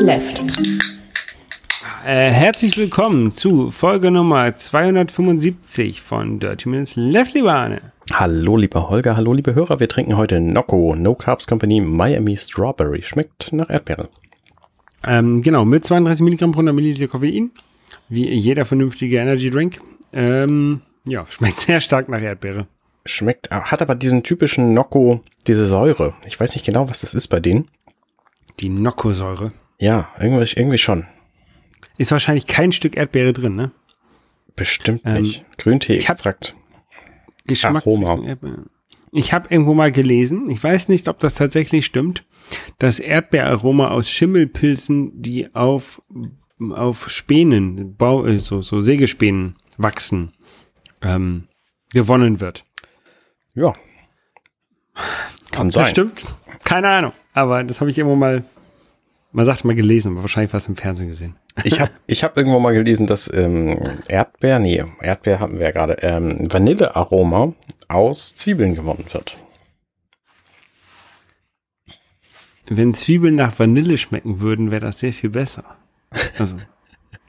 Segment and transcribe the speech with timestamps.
[0.00, 0.42] Left.
[2.06, 7.92] Äh, herzlich willkommen zu Folge Nummer 275 von Dirty Minutes Left, lieber Arne.
[8.10, 9.78] Hallo, lieber Holger, hallo, liebe Hörer.
[9.78, 13.02] Wir trinken heute Nocco No Carbs Company Miami Strawberry.
[13.02, 14.08] Schmeckt nach Erdbeere.
[15.06, 17.50] Ähm, genau, mit 32 Milligramm pro 100 Milliliter Koffein.
[18.08, 19.82] Wie jeder vernünftige Energy Drink.
[20.14, 22.66] Ähm, ja, schmeckt sehr stark nach Erdbeere.
[23.04, 26.14] Schmeckt, hat aber diesen typischen Nocco, diese Säure.
[26.26, 27.68] Ich weiß nicht genau, was das ist bei denen.
[28.60, 29.52] Die Nocco-Säure.
[29.80, 31.06] Ja, irgendwie, irgendwie schon.
[31.96, 33.72] Ist wahrscheinlich kein Stück Erdbeere drin, ne?
[34.54, 35.44] Bestimmt Ähm, nicht.
[35.58, 36.54] Grüntee-Extrakt.
[37.46, 37.86] Geschmack.
[37.86, 38.36] Aroma.
[39.12, 42.24] Ich habe irgendwo mal gelesen, ich weiß nicht, ob das tatsächlich stimmt,
[42.78, 46.02] dass Erdbeeraroma aus Schimmelpilzen, die auf,
[46.70, 50.32] auf Spänen, Bau, äh, so, so Sägespänen wachsen,
[51.02, 51.48] ähm,
[51.92, 52.64] gewonnen wird.
[53.54, 53.72] Ja.
[55.50, 55.82] Kann Ob sein.
[55.84, 56.24] Das stimmt?
[56.64, 57.12] Keine Ahnung.
[57.32, 58.44] Aber das habe ich irgendwo mal,
[59.32, 61.36] man sagt mal gelesen, aber wahrscheinlich was im Fernsehen gesehen.
[61.64, 63.78] Ich habe ich hab irgendwo mal gelesen, dass ähm,
[64.08, 67.52] Erdbeer, nee, Erdbeer hatten wir ja gerade, ähm, Vanillearoma
[67.88, 69.36] aus Zwiebeln gewonnen wird.
[72.68, 75.64] Wenn Zwiebeln nach Vanille schmecken würden, wäre das sehr viel besser.
[76.38, 76.54] Also,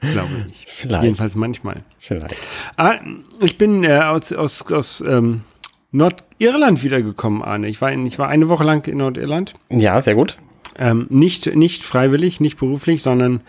[0.00, 0.66] glaube ich.
[0.68, 1.02] Vielleicht.
[1.02, 1.82] Jedenfalls manchmal.
[1.98, 2.36] Vielleicht.
[2.76, 2.98] Ah,
[3.40, 5.42] ich bin äh, aus, aus, aus ähm,
[5.90, 7.66] Nordirland wiedergekommen, Arne.
[7.68, 9.54] Ich war, in, ich war eine Woche lang in Nordirland.
[9.68, 10.38] Ja, sehr gut.
[10.78, 13.40] Ähm, nicht, nicht freiwillig, nicht beruflich, sondern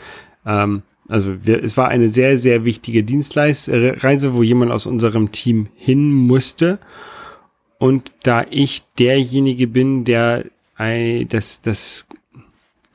[0.46, 5.68] ähm, also wir, es war eine sehr, sehr wichtige Dienstreise, wo jemand aus unserem Team
[5.76, 6.80] hin musste.
[7.78, 10.46] Und da ich derjenige bin, der
[11.30, 12.08] das, das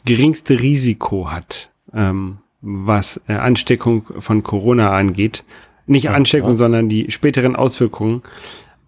[0.04, 5.44] geringste Risiko hat, ähm, was äh, Ansteckung von Corona angeht,
[5.86, 6.56] nicht Ja, Ansteckung, ja.
[6.56, 8.22] sondern die späteren Auswirkungen,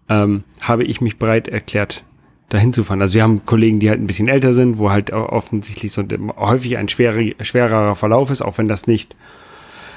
[0.09, 2.03] ähm, habe ich mich bereit erklärt,
[2.51, 3.01] dahin zu fahren.
[3.01, 6.03] Also wir haben Kollegen, die halt ein bisschen älter sind, wo halt offensichtlich so
[6.37, 9.15] häufig ein schwere, schwererer Verlauf ist, auch wenn das nicht,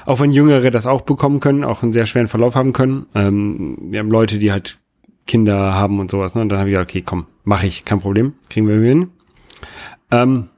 [0.07, 3.07] auch wenn Jüngere das auch bekommen können, auch einen sehr schweren Verlauf haben können.
[3.15, 4.79] Ähm, wir haben Leute, die halt
[5.27, 6.35] Kinder haben und sowas.
[6.35, 6.43] Ne?
[6.43, 9.11] Und dann habe ich gesagt, okay, komm, mache ich, kein Problem, kriegen wir hin.
[10.13, 10.49] Ähm,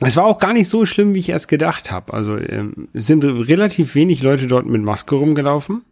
[0.00, 2.12] es war auch gar nicht so schlimm, wie ich erst gedacht habe.
[2.12, 5.82] Also ähm, es sind relativ wenig Leute dort mit Maske rumgelaufen.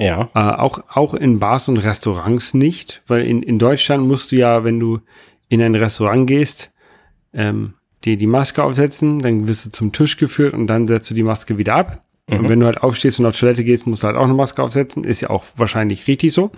[0.00, 0.30] Ja.
[0.34, 4.64] Äh, auch, auch in Bars und Restaurants nicht, weil in, in Deutschland musst du ja,
[4.64, 5.00] wenn du
[5.48, 6.72] in ein Restaurant gehst,
[7.32, 7.74] ähm,
[8.04, 11.22] dir die Maske aufsetzen, dann wirst du zum Tisch geführt und dann setzt du die
[11.22, 12.02] Maske wieder ab.
[12.30, 14.62] Und wenn du halt aufstehst und auf Toilette gehst, musst du halt auch eine Maske
[14.62, 15.04] aufsetzen.
[15.04, 16.52] Ist ja auch wahrscheinlich richtig so.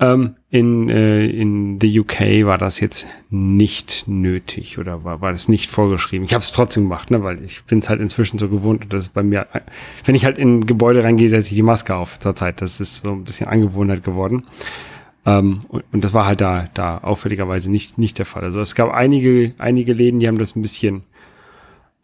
[0.00, 5.48] Ähm, in, äh, in the UK war das jetzt nicht nötig oder war, war das
[5.48, 6.24] nicht vorgeschrieben.
[6.24, 8.92] Ich habe es trotzdem gemacht, ne, weil ich bin es halt inzwischen so gewohnt und
[8.94, 9.46] das ist bei mir,
[10.06, 12.62] wenn ich halt in Gebäude reingehe, setze ich die Maske auf zur Zeit.
[12.62, 14.44] Das ist so ein bisschen Angewohnheit geworden.
[15.26, 18.42] Ähm, und, und das war halt da, da auffälligerweise nicht, nicht der Fall.
[18.42, 21.02] Also es gab einige, einige Läden, die haben das ein bisschen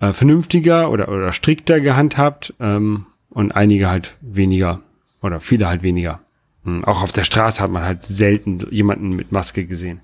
[0.01, 4.83] äh, vernünftiger oder, oder strikter gehandhabt ähm, und einige halt weniger
[5.23, 6.21] oder viele halt weniger.
[6.67, 10.01] Hm, Auch auf der Straße hat man halt selten jemanden mit Maske gesehen.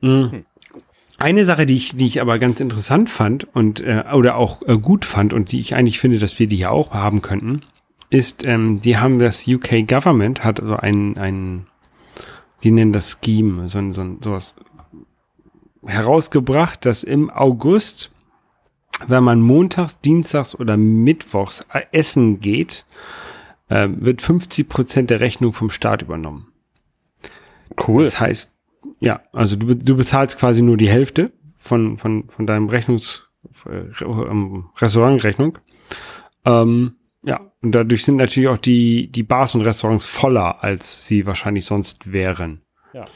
[0.00, 0.44] Hm.
[1.18, 4.76] Eine Sache, die ich, die ich aber ganz interessant fand und äh, oder auch äh,
[4.76, 7.60] gut fand und die ich eigentlich finde, dass wir die hier auch haben könnten,
[8.10, 11.66] ist, ähm, die haben das UK Government hat so ein, ein
[12.64, 14.54] die nennen das Scheme, so, ein- so, ein- sowas
[15.86, 18.10] herausgebracht, dass im August,
[19.06, 22.84] wenn man montags, dienstags oder mittwochs äh, essen geht,
[23.74, 26.46] äh, wird 50 Prozent der Rechnung vom Staat übernommen.
[27.86, 28.04] Cool.
[28.04, 28.52] Das heißt,
[29.00, 33.24] ja, also du, du bezahlst quasi nur die Hälfte von, von, von deinem Rechnungs,
[33.68, 35.58] äh, ähm, Restaurantrechnung.
[36.44, 41.26] Ähm, ja, und dadurch sind natürlich auch die, die Bars und Restaurants voller, als sie
[41.26, 42.60] wahrscheinlich sonst wären.
[42.92, 43.06] Ja.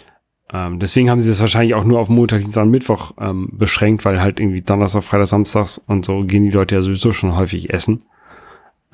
[0.51, 4.05] Ähm, deswegen haben sie das wahrscheinlich auch nur auf Montag, Dienstag und Mittwoch ähm, beschränkt,
[4.05, 7.71] weil halt irgendwie Donnerstag, Freitag, Samstags und so gehen die Leute ja sowieso schon häufig
[7.73, 8.03] essen.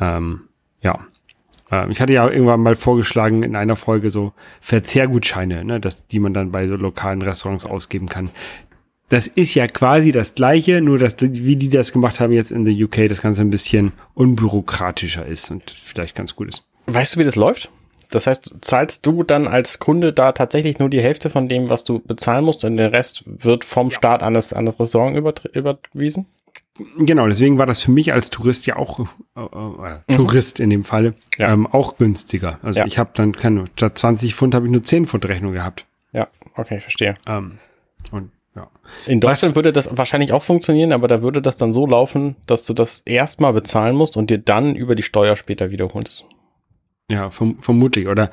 [0.01, 0.43] Ähm,
[0.81, 0.99] ja.
[1.75, 6.21] Ähm, ich hatte ja irgendwann mal vorgeschlagen in einer Folge so Verzehrgutscheine, ne, dass, die
[6.21, 8.31] man dann bei so lokalen Restaurants ausgeben kann.
[9.09, 12.65] Das ist ja quasi das Gleiche, nur dass, wie die das gemacht haben jetzt in
[12.65, 16.65] der UK, das Ganze ein bisschen unbürokratischer ist und vielleicht ganz gut ist.
[16.87, 17.71] Weißt du, wie das läuft?
[18.11, 21.85] Das heißt, zahlst du dann als Kunde da tatsächlich nur die Hälfte von dem, was
[21.85, 25.17] du bezahlen musst und der Rest wird vom Staat an das, an das Restaurant
[25.53, 26.27] überwiesen?
[26.99, 28.99] Genau, deswegen war das für mich als Tourist ja auch,
[29.37, 31.53] äh, äh, Tourist in dem Falle, Ja.
[31.53, 32.59] ähm, auch günstiger.
[32.63, 32.87] Also Ja.
[32.87, 35.87] ich habe dann, keine, statt 20 Pfund habe ich nur 10 Pfund Rechnung gehabt.
[36.13, 36.27] Ja,
[36.57, 37.15] okay, verstehe.
[37.27, 37.59] Ähm,
[38.11, 38.69] und ja.
[39.07, 42.35] In Was- Deutschland würde das wahrscheinlich auch funktionieren, aber da würde das dann so laufen,
[42.47, 46.25] dass du das erstmal bezahlen musst und dir dann über die Steuer später wiederholst.
[47.11, 48.09] Ja, verm vermutlich.
[48.09, 48.31] Oder,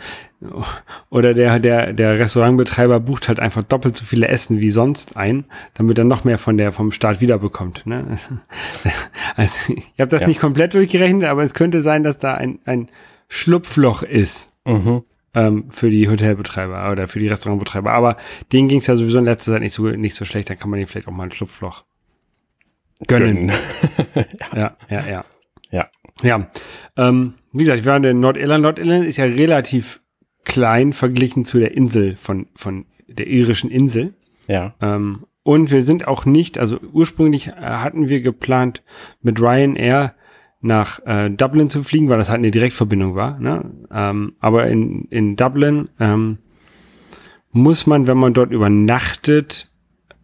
[1.10, 5.44] oder der, der, der Restaurantbetreiber bucht halt einfach doppelt so viele Essen wie sonst ein,
[5.74, 7.86] damit er noch mehr von der, vom Staat wiederbekommt.
[7.86, 8.18] Ne?
[9.36, 10.28] Also ich habe das ja.
[10.28, 12.90] nicht komplett durchgerechnet, aber es könnte sein, dass da ein, ein
[13.30, 14.52] Schlupfloch ist.
[14.66, 15.04] Mhm.
[15.34, 17.92] Ähm, für die Hotelbetreiber oder für die Restaurantbetreiber.
[17.92, 18.18] Aber
[18.52, 20.70] denen ging es ja sowieso in letzter Zeit nicht so, nicht so schlecht, dann kann
[20.70, 21.86] man ihnen vielleicht auch mal ein Schlupfloch
[23.08, 23.48] gönnen.
[23.48, 23.52] gönnen.
[24.54, 24.76] ja.
[24.90, 25.26] ja, ja, ja.
[26.24, 26.48] Ja.
[26.98, 28.64] Ähm, wie gesagt, wir waren in Nordirland.
[28.64, 30.02] Nordirland ist ja relativ
[30.44, 34.14] klein verglichen zu der Insel von, von der irischen Insel.
[34.48, 34.74] Ja.
[34.82, 38.84] Ähm, und wir sind auch nicht, also ursprünglich äh, hatten wir geplant,
[39.22, 40.14] mit Ryanair
[40.62, 43.40] nach äh, Dublin zu fliegen, weil das halt eine Direktverbindung war.
[43.40, 43.72] Ne?
[43.92, 46.38] Ähm, aber in, in Dublin ähm,
[47.52, 49.70] muss man, wenn man dort übernachtet,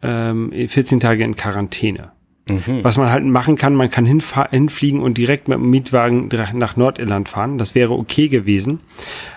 [0.03, 2.11] ähm, 14 Tage in Quarantäne.
[2.49, 2.83] Mhm.
[2.83, 7.29] Was man halt machen kann, man kann hinfliegen und direkt mit dem Mietwagen nach Nordirland
[7.29, 7.57] fahren.
[7.57, 8.79] Das wäre okay gewesen.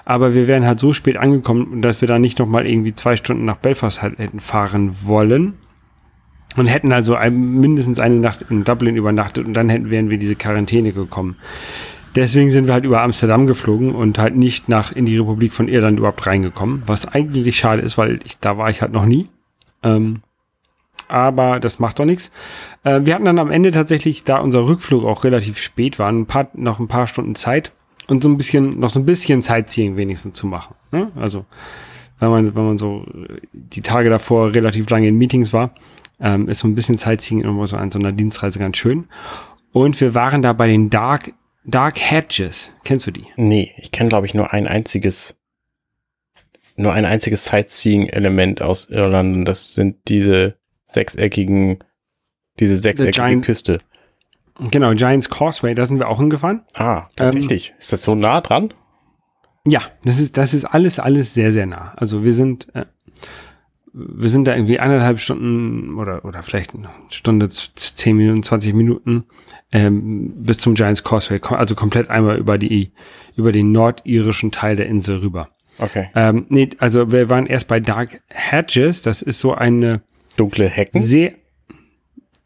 [0.04, 3.44] Aber wir wären halt so spät angekommen, dass wir da nicht nochmal irgendwie zwei Stunden
[3.44, 5.54] nach Belfast halt hätten fahren wollen.
[6.56, 10.34] Und hätten also mindestens eine Nacht in Dublin übernachtet und dann hätten, wären wir diese
[10.34, 11.36] Quarantäne gekommen.
[12.16, 15.68] Deswegen sind wir halt über Amsterdam geflogen und halt nicht nach in die Republik von
[15.68, 16.82] Irland überhaupt reingekommen.
[16.86, 19.28] Was eigentlich schade ist, weil ich, da war ich halt noch nie.
[19.84, 20.22] Ähm,
[21.08, 22.30] aber das macht doch nichts.
[22.84, 26.26] Äh, wir hatten dann am Ende tatsächlich, da unser Rückflug auch relativ spät war, ein
[26.26, 27.72] paar, noch ein paar Stunden Zeit
[28.08, 30.74] und so ein bisschen, noch so ein bisschen Sightseeing wenigstens zu machen.
[30.92, 31.10] Ne?
[31.16, 31.44] Also,
[32.18, 33.06] wenn man, wenn man so
[33.52, 35.74] die Tage davor relativ lange in Meetings war,
[36.20, 39.08] ähm, ist so ein bisschen Sightseeing irgendwo so an so einer Dienstreise ganz schön.
[39.72, 41.32] Und wir waren da bei den Dark,
[41.64, 42.72] Dark Hedges.
[42.84, 43.26] Kennst du die?
[43.36, 45.38] Nee, ich kenne, glaube ich, nur ein einziges,
[46.76, 49.48] nur ein einziges Sightseeing-Element aus Irland.
[49.48, 50.59] Das sind diese
[50.92, 51.78] sechseckigen,
[52.58, 53.78] diese sechseckige Giant, Küste.
[54.70, 56.62] Genau, Giants Causeway, da sind wir auch hingefahren.
[56.74, 57.70] Ah, tatsächlich.
[57.70, 58.74] Ähm, ist das so nah dran?
[59.66, 61.92] Ja, das ist, das ist alles, alles sehr, sehr nah.
[61.96, 62.86] Also wir sind, äh,
[63.92, 69.24] wir sind da irgendwie eineinhalb Stunden oder, oder vielleicht eine Stunde, zehn Minuten, 20 Minuten
[69.72, 72.92] ähm, bis zum Giants Causeway, also komplett einmal über die,
[73.36, 75.48] über den nordirischen Teil der Insel rüber.
[75.78, 76.10] Okay.
[76.14, 80.02] Ähm, nee, also wir waren erst bei Dark Hedges, das ist so eine
[80.40, 81.00] dunkle Hecken?
[81.00, 81.34] Sehr,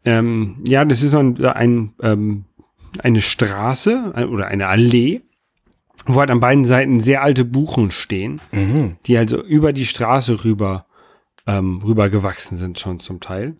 [0.05, 2.45] ähm, ja, das ist so ein, ein ähm,
[2.99, 5.21] eine Straße oder eine Allee,
[6.05, 8.97] wo halt an beiden Seiten sehr alte Buchen stehen, mhm.
[9.05, 10.85] die also über die Straße rüber,
[11.47, 13.57] ähm, rüber gewachsen sind schon zum Teil.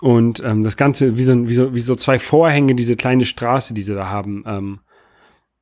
[0.00, 3.74] Und ähm, das Ganze wie so, wie, so, wie so zwei Vorhänge, diese kleine Straße,
[3.74, 4.80] die sie da haben, ähm,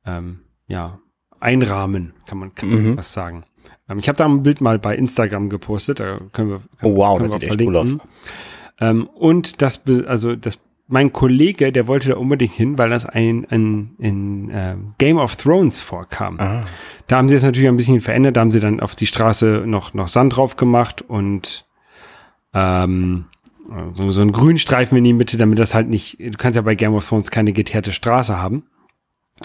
[0.05, 0.99] ähm, ja,
[1.39, 2.97] einrahmen, kann man, kann man mhm.
[2.97, 3.45] was sagen.
[3.89, 6.97] Ähm, ich habe da ein Bild mal bei Instagram gepostet, da können wir, können, oh
[6.97, 7.75] wow, das sieht verlinken.
[7.75, 8.07] echt cool aus.
[8.79, 13.45] Ähm, und das, also das, mein Kollege, der wollte da unbedingt hin, weil das ein,
[13.49, 16.39] ein in äh, Game of Thrones vorkam.
[16.39, 16.61] Ah.
[17.07, 19.63] Da haben sie es natürlich ein bisschen verändert, da haben sie dann auf die Straße
[19.65, 21.65] noch, noch Sand drauf gemacht und
[22.53, 23.25] ähm,
[23.93, 26.75] so, so einen Grünstreifen in die Mitte, damit das halt nicht, du kannst ja bei
[26.75, 28.63] Game of Thrones keine geteerte Straße haben.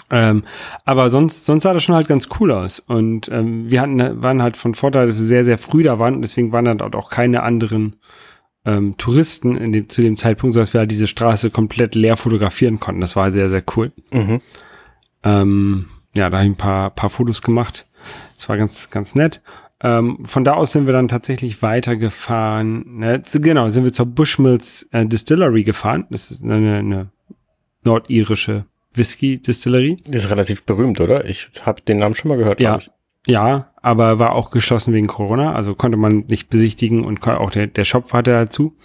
[0.09, 0.43] Ähm,
[0.85, 2.79] aber sonst, sonst sah das schon halt ganz cool aus.
[2.79, 6.15] Und ähm, wir hatten, waren halt von Vorteil, dass wir sehr, sehr früh da waren.
[6.15, 7.95] Und deswegen waren dann dort auch keine anderen
[8.65, 12.79] ähm, Touristen in dem, zu dem Zeitpunkt, sodass wir halt diese Straße komplett leer fotografieren
[12.79, 13.01] konnten.
[13.01, 13.91] Das war sehr, sehr cool.
[14.11, 14.41] Mhm.
[15.23, 15.85] Ähm,
[16.15, 17.87] ja, da habe ich ein paar, paar Fotos gemacht.
[18.35, 19.41] Das war ganz, ganz nett.
[19.81, 22.99] Ähm, von da aus sind wir dann tatsächlich weitergefahren.
[22.99, 26.07] Ne, genau, sind wir zur Bushmills äh, Distillery gefahren.
[26.09, 27.09] Das ist eine, eine
[27.83, 29.97] nordirische Whisky-Distillerie.
[30.07, 31.25] Die ist relativ berühmt, oder?
[31.25, 32.59] Ich habe den Namen schon mal gehört.
[32.59, 32.79] Ja,
[33.25, 37.67] ja, aber war auch geschlossen wegen Corona, also konnte man nicht besichtigen und auch der,
[37.67, 38.75] der Shop hatte dazu.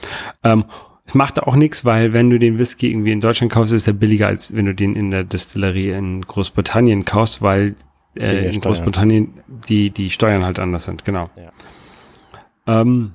[0.45, 0.65] Ähm,
[1.05, 3.95] es machte auch nichts, weil wenn du den Whisky irgendwie in Deutschland kaufst, ist der
[3.95, 7.75] billiger, als wenn du den in der Distillerie in Großbritannien kaufst, weil
[8.15, 9.33] äh, in Großbritannien
[9.69, 11.31] die, die Steuern halt anders sind, genau.
[11.37, 12.81] Ja.
[12.81, 13.15] Ähm,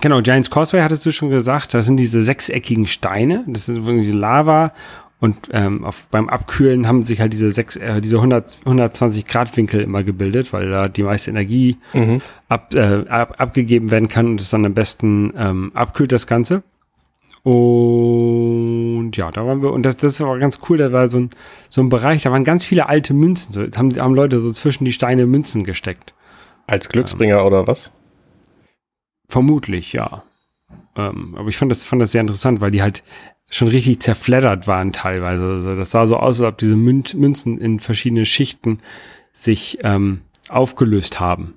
[0.00, 4.12] genau, Giants Causeway hattest du schon gesagt, das sind diese sechseckigen Steine, das ist irgendwie
[4.12, 4.72] Lava
[5.20, 9.56] und ähm, auf, beim Abkühlen haben sich halt diese sechs, äh, diese 100, 120 Grad
[9.56, 12.20] Winkel immer gebildet, weil da die meiste Energie mhm.
[12.48, 16.62] ab, äh, ab, abgegeben werden kann und es dann am besten ähm, abkühlt das Ganze.
[17.42, 21.30] Und ja, da waren wir, und das, das war ganz cool, da war so ein,
[21.68, 23.52] so ein Bereich, da waren ganz viele alte Münzen.
[23.52, 26.14] So, haben, haben Leute so zwischen die Steine Münzen gesteckt.
[26.66, 27.92] Als Glücksbringer ähm, oder was?
[29.28, 30.22] Vermutlich, ja.
[30.94, 33.02] Ähm, aber ich fand das, fand das sehr interessant, weil die halt
[33.48, 35.44] schon richtig zerfleddert waren teilweise.
[35.44, 38.80] Also das sah so aus, als ob diese Münzen in verschiedene Schichten
[39.32, 41.54] sich ähm, aufgelöst haben.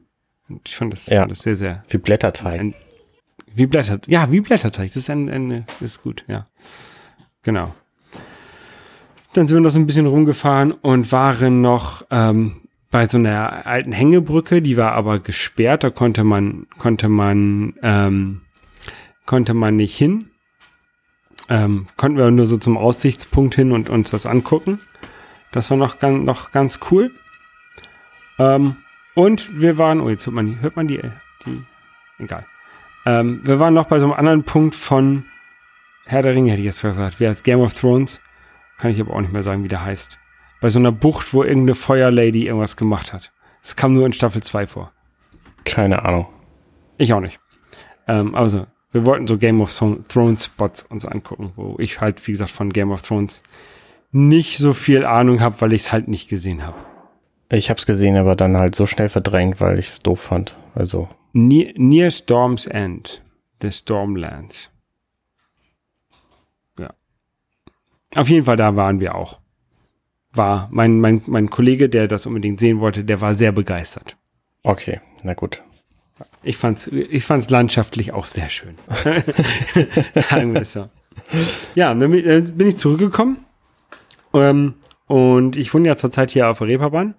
[0.48, 1.22] Und ich fand das, ja.
[1.22, 1.84] fand das sehr, sehr.
[1.90, 2.60] Wie Blätterteig.
[2.60, 2.74] Ein,
[3.54, 4.88] wie Blätter, ja, wie Blätterteig.
[4.88, 6.48] Das ist ein, ein, ist gut, ja.
[7.44, 7.74] Genau.
[9.34, 13.66] Dann sind wir noch so ein bisschen rumgefahren und waren noch ähm, bei so einer
[13.66, 18.42] alten Hängebrücke, die war aber gesperrt, da konnte man, konnte man, ähm,
[19.26, 20.31] konnte man nicht hin.
[21.50, 24.80] Ähm, konnten wir nur so zum Aussichtspunkt hin und uns das angucken.
[25.52, 27.12] Das war noch, ganz, noch ganz cool.
[28.40, 28.78] Ähm,
[29.16, 31.02] und wir waren, oh, jetzt hört man die, hört man die,
[31.46, 31.64] die,
[32.20, 32.46] egal.
[33.06, 35.26] Ähm, wir waren noch bei so einem anderen Punkt von
[36.06, 37.20] Herr der Ringe, hätte ich jetzt gesagt.
[37.20, 38.22] Wie heißt Game of Thrones?
[38.78, 40.18] Kann ich aber auch nicht mehr sagen, wie der heißt.
[40.60, 43.32] Bei so einer Bucht, wo irgendeine Feuerlady irgendwas gemacht hat.
[43.62, 44.92] Das kam nur in Staffel 2 vor.
[45.66, 46.28] Keine Ahnung.
[46.98, 47.40] Ich auch nicht.
[48.08, 52.34] Ähm, also, wir wollten so Game of Thrones Spots uns angucken, wo ich halt, wie
[52.34, 53.42] gesagt, von Game of Thrones
[54.12, 56.78] nicht so viel Ahnung habe, weil ich es halt nicht gesehen habe.
[57.50, 60.56] Ich habe es gesehen, aber dann halt so schnell verdrängt, weil ich es doof fand.
[60.76, 61.10] Also.
[61.34, 63.22] Near, near Storm's End,
[63.62, 64.70] The Stormlands.
[66.78, 66.94] Ja.
[68.16, 69.40] Auf jeden Fall, da waren wir auch.
[70.34, 74.18] War mein, mein, mein Kollege, der das unbedingt sehen wollte, der war sehr begeistert.
[74.64, 75.62] Okay, na gut.
[76.44, 78.76] Ich fand's, ich fand's landschaftlich auch sehr schön.
[81.76, 83.38] Ja, dann äh, bin ich zurückgekommen.
[84.34, 84.76] Ähm,
[85.08, 87.16] und ich wohne ja zurzeit hier auf der Reeperbahn.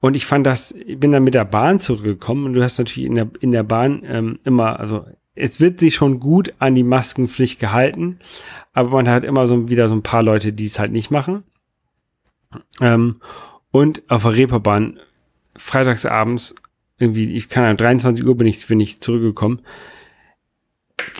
[0.00, 3.08] Und ich fand das, ich bin dann mit der Bahn zurückgekommen und du hast natürlich
[3.08, 6.82] in der, in der Bahn ähm, immer, also es wird sich schon gut an die
[6.82, 8.18] Maskenpflicht gehalten,
[8.72, 11.44] aber man hat immer so wieder so ein paar Leute, die es halt nicht machen.
[12.80, 13.20] Ähm,
[13.70, 15.00] und auf der Reeperbahn
[15.56, 16.54] freitagsabends
[16.98, 19.60] irgendwie, ich kann 23 Uhr bin ich, bin ich zurückgekommen.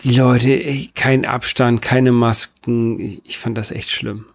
[0.03, 2.99] Die Leute, ey, kein Abstand, keine Masken.
[2.99, 4.25] Ich, ich fand das echt schlimm.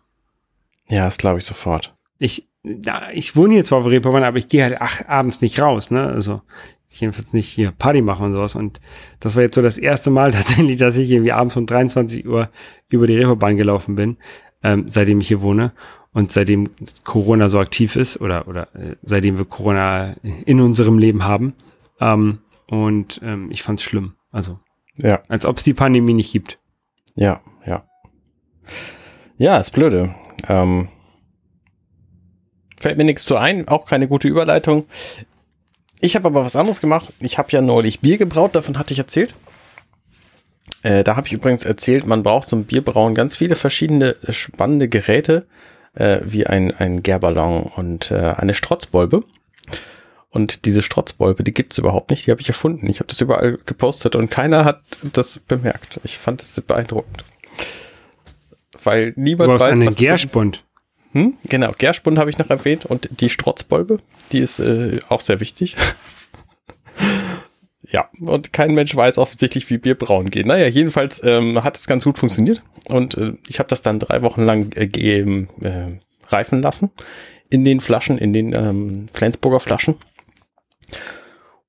[0.89, 1.95] Ja, das glaube ich sofort.
[2.19, 5.61] Ich, da, ich wohne hier zwar auf Reeperbahn, aber ich gehe halt ach, abends nicht
[5.61, 6.07] raus, ne?
[6.07, 6.43] Also
[6.89, 8.57] ich jedenfalls nicht hier Party machen und sowas.
[8.57, 8.81] Und
[9.21, 12.51] das war jetzt so das erste Mal tatsächlich, dass ich irgendwie abends um 23 Uhr
[12.89, 14.19] über die Reeperbahn gelaufen bin,
[14.63, 15.73] ähm, seitdem ich hier wohne.
[16.13, 16.71] Und seitdem
[17.05, 21.55] Corona so aktiv ist oder, oder äh, seitdem wir Corona in unserem Leben haben.
[22.01, 24.15] Ähm, und ähm, ich fand's schlimm.
[24.33, 24.59] Also,
[24.97, 25.23] ja.
[25.29, 26.59] als ob es die Pandemie nicht gibt.
[27.15, 27.85] Ja, ja.
[29.39, 30.15] Ja, ist blöde.
[30.49, 30.89] Ähm,
[32.77, 34.87] fällt mir nichts zu ein, auch keine gute Überleitung.
[36.01, 37.13] Ich habe aber was anderes gemacht.
[37.21, 39.35] Ich habe ja neulich Bier gebraut, davon hatte ich erzählt.
[40.83, 45.47] Äh, da habe ich übrigens erzählt, man braucht zum Bierbrauen ganz viele verschiedene spannende Geräte
[45.95, 49.25] äh, wie ein, ein Gärballon und äh, eine Strotzbolbe.
[50.29, 52.89] Und diese Strotzbolbe, die gibt's überhaupt nicht, die habe ich erfunden.
[52.89, 54.83] Ich habe das überall gepostet und keiner hat
[55.13, 56.01] das bemerkt.
[56.05, 57.25] Ich fand das beeindruckend.
[58.85, 60.65] Weil niemand du weiß, einen was Gärspund.
[61.13, 61.35] Hm?
[61.45, 63.99] Genau, Gärspund habe ich noch erwähnt und die Strotzbolbe,
[64.31, 65.77] die ist äh, auch sehr wichtig.
[67.91, 70.47] Ja, und kein Mensch weiß offensichtlich, wie Bier brauen geht.
[70.47, 72.63] Naja, jedenfalls ähm, hat es ganz gut funktioniert.
[72.89, 76.91] Und äh, ich habe das dann drei Wochen lang äh, äh, reifen lassen.
[77.51, 79.97] In den Flaschen, in den ähm, Flensburger Flaschen.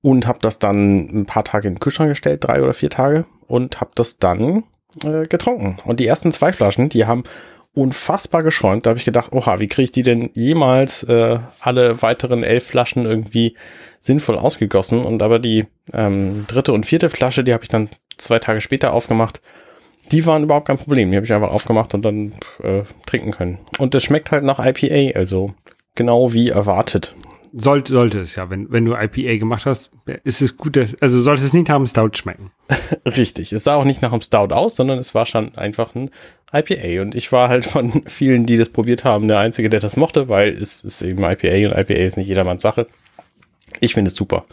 [0.02, 3.26] Und habe das dann ein paar Tage in den Kühlschrank gestellt, drei oder vier Tage.
[3.48, 4.64] Und habe das dann
[5.04, 5.78] äh, getrunken.
[5.86, 7.24] Und die ersten zwei Flaschen, die haben
[7.74, 8.86] unfassbar geschäumt.
[8.86, 12.66] Da habe ich gedacht, oha, wie kriege ich die denn jemals äh, alle weiteren elf
[12.66, 13.56] Flaschen irgendwie
[14.00, 15.04] sinnvoll ausgegossen?
[15.06, 18.94] Und aber die ähm, dritte und vierte Flasche, die habe ich dann zwei Tage später
[18.94, 19.42] aufgemacht.
[20.12, 21.12] Die waren überhaupt kein Problem.
[21.12, 23.60] Die habe ich einfach aufgemacht und dann äh, trinken können.
[23.78, 25.54] Und es schmeckt halt nach IPA, also
[25.96, 27.16] genau wie erwartet.
[27.54, 29.92] Sollte, sollte es ja, wenn, wenn du IPA gemacht hast,
[30.24, 32.52] ist es gut, dass, also sollte es nicht nach einem Stout schmecken.
[33.06, 33.52] Richtig.
[33.52, 36.12] Es sah auch nicht nach einem Stout aus, sondern es war schon einfach ein
[36.54, 37.02] IPA.
[37.02, 40.30] Und ich war halt von vielen, die das probiert haben, der Einzige, der das mochte,
[40.30, 42.88] weil es ist eben IPA und IPA ist nicht jedermanns Sache.
[43.80, 44.46] Ich finde es super.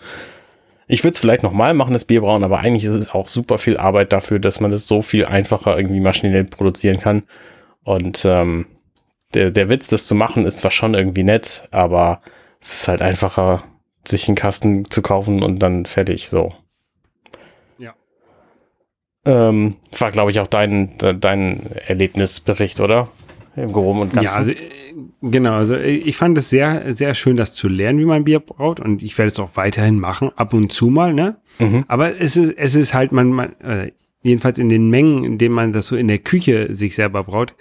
[0.89, 3.77] Ich würde es vielleicht nochmal machen, das Bierbrauen, aber eigentlich ist es auch super viel
[3.77, 7.25] Arbeit dafür, dass man es so viel einfacher irgendwie maschinell produzieren kann.
[7.85, 8.67] Und ähm,
[9.35, 12.23] der, der Witz, das zu machen, ist zwar schon irgendwie nett, aber
[12.61, 13.65] es ist halt einfacher,
[14.07, 16.53] sich einen Kasten zu kaufen und dann fertig, so.
[17.79, 17.95] Ja.
[19.25, 23.09] Ähm, war, glaube ich, auch dein, dein Erlebnisbericht, oder?
[23.57, 24.25] Im Groben und Ganzen.
[24.25, 24.57] Ja, also, äh,
[25.23, 25.55] genau.
[25.55, 28.81] Also ich fand es sehr, sehr schön, das zu lernen, wie man Bier braut.
[28.81, 31.37] Und ich werde es auch weiterhin machen, ab und zu mal, ne?
[31.59, 31.85] Mhm.
[31.89, 35.55] Aber es ist, es ist halt, man, man äh, jedenfalls in den Mengen, in denen
[35.55, 37.55] man das so in der Küche sich selber braut,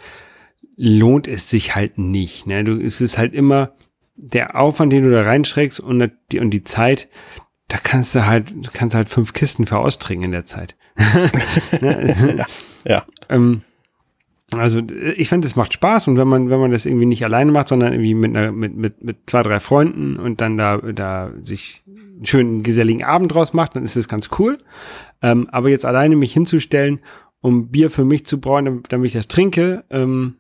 [0.76, 2.48] lohnt es sich halt nicht.
[2.48, 2.64] Ne?
[2.64, 3.72] Du, es ist halt immer,
[4.18, 7.08] der Aufwand, den du da reinstreckst und die, und die Zeit,
[7.68, 10.76] da kannst du halt, kannst halt fünf Kisten für austrinken in der Zeit.
[11.82, 12.46] ja.
[12.86, 13.06] ja.
[13.30, 13.62] Ähm,
[14.54, 14.82] also
[15.16, 17.68] ich finde, es macht Spaß und wenn man, wenn man das irgendwie nicht alleine macht,
[17.68, 21.84] sondern irgendwie mit, einer, mit, mit, mit zwei, drei Freunden und dann da, da sich
[21.86, 24.58] einen schönen geselligen Abend draus macht, dann ist es ganz cool.
[25.22, 27.02] Ähm, aber jetzt alleine mich hinzustellen,
[27.42, 30.36] um Bier für mich zu brauen, damit, damit ich das trinke, ähm,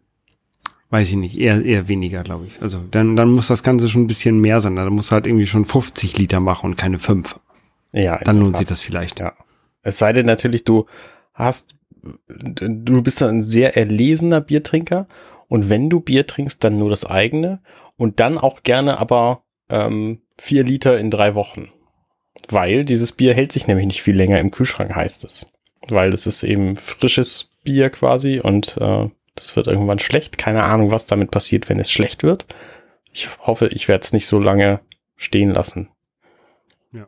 [0.89, 2.61] weiß ich nicht, eher, eher weniger, glaube ich.
[2.61, 4.75] Also dann, dann muss das Ganze schon ein bisschen mehr sein.
[4.75, 7.39] Dann muss halt irgendwie schon 50 Liter machen und keine 5.
[7.91, 8.19] Ja.
[8.23, 9.19] Dann lohnt sich das vielleicht.
[9.19, 9.33] Ja.
[9.81, 10.85] Es sei denn natürlich, du
[11.33, 11.75] hast,
[12.27, 15.07] du bist ein sehr erlesener Biertrinker
[15.47, 17.59] und wenn du Bier trinkst, dann nur das eigene
[17.97, 21.69] und dann auch gerne aber ähm, vier Liter in drei Wochen.
[22.49, 25.47] Weil dieses Bier hält sich nämlich nicht viel länger im Kühlschrank, heißt es.
[25.89, 30.37] Weil es ist eben frisches Bier quasi und äh, das wird irgendwann schlecht.
[30.37, 32.45] Keine Ahnung, was damit passiert, wenn es schlecht wird.
[33.11, 34.81] Ich hoffe, ich werde es nicht so lange
[35.15, 35.89] stehen lassen.
[36.91, 37.07] Ja.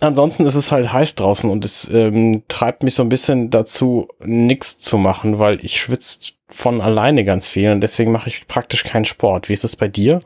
[0.00, 4.08] Ansonsten ist es halt heiß draußen und es ähm, treibt mich so ein bisschen dazu,
[4.20, 8.84] nichts zu machen, weil ich schwitze von alleine ganz viel und deswegen mache ich praktisch
[8.84, 9.48] keinen Sport.
[9.48, 10.20] Wie ist es bei dir?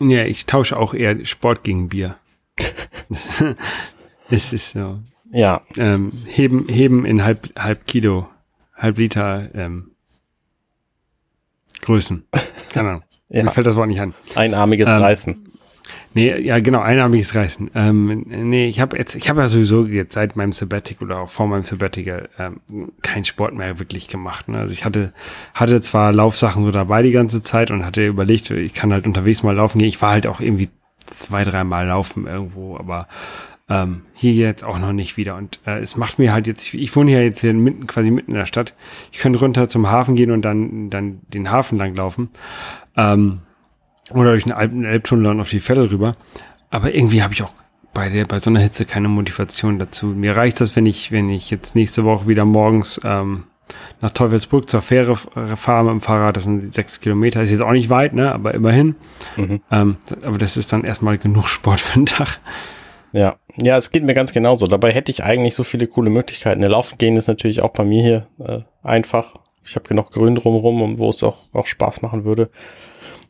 [0.00, 2.16] Ja, ich tausche auch eher Sport gegen Bier.
[4.30, 5.00] es ist so.
[5.32, 5.62] Ja.
[5.76, 8.28] Ähm, heben, heben in halb, halb Kilo,
[8.78, 9.90] halb Liter ähm,
[11.82, 12.24] Größen.
[12.72, 13.02] Keine Ahnung.
[13.28, 13.44] ja.
[13.44, 14.14] Mir fällt das Wort nicht an.
[14.34, 15.44] Einarmiges ähm, Reißen.
[16.14, 17.70] Nee, ja, genau, einarmiges Reißen.
[17.74, 21.28] Ähm, nee, ich habe jetzt, ich habe ja sowieso jetzt seit meinem Sabbatical oder auch
[21.28, 22.60] vor meinem Sabbatical ähm,
[23.02, 24.48] keinen Sport mehr wirklich gemacht.
[24.48, 24.58] Ne?
[24.58, 25.12] Also ich hatte,
[25.54, 29.42] hatte zwar Laufsachen so dabei die ganze Zeit und hatte überlegt, ich kann halt unterwegs
[29.42, 29.88] mal laufen gehen.
[29.88, 30.70] Ich war halt auch irgendwie
[31.06, 33.06] zwei, dreimal laufen irgendwo, aber
[33.68, 35.36] ähm, hier jetzt auch noch nicht wieder.
[35.36, 38.32] Und äh, es macht mir halt jetzt, ich wohne hier jetzt hier mitten, quasi mitten
[38.32, 38.74] in der Stadt.
[39.12, 42.30] Ich könnte runter zum Hafen gehen und dann, dann den Hafen lang laufen.
[42.96, 43.40] Ähm,
[44.12, 46.16] oder durch den Alp Elbtunnel und auf die Fälle rüber.
[46.70, 47.52] Aber irgendwie habe ich auch
[47.92, 50.06] bei der, bei so einer Hitze keine Motivation dazu.
[50.06, 53.44] Mir reicht das, wenn ich, wenn ich jetzt nächste Woche wieder morgens ähm,
[54.00, 56.36] nach Teufelsbrück zur Fähre fahre mit dem Fahrrad.
[56.36, 57.42] Das sind sechs Kilometer.
[57.42, 58.32] Ist jetzt auch nicht weit, ne?
[58.32, 58.94] Aber immerhin.
[59.36, 59.60] Mhm.
[59.70, 62.40] Ähm, aber das ist dann erstmal genug Sport für den Tag.
[63.12, 64.66] Ja, ja, es geht mir ganz genauso.
[64.66, 66.60] Dabei hätte ich eigentlich so viele coole Möglichkeiten.
[66.60, 69.34] Der Laufen gehen ist natürlich auch bei mir hier äh, einfach.
[69.64, 72.50] Ich habe genug Grün drumherum, wo es auch, auch Spaß machen würde.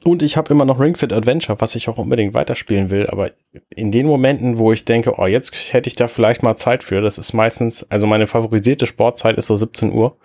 [0.04, 3.08] Und ich habe immer noch Ring Fit Adventure, was ich auch unbedingt weiterspielen will.
[3.08, 3.32] Aber
[3.74, 7.00] in den Momenten, wo ich denke, oh, jetzt hätte ich da vielleicht mal Zeit für,
[7.00, 10.16] das ist meistens, also meine favorisierte Sportzeit ist so 17 Uhr.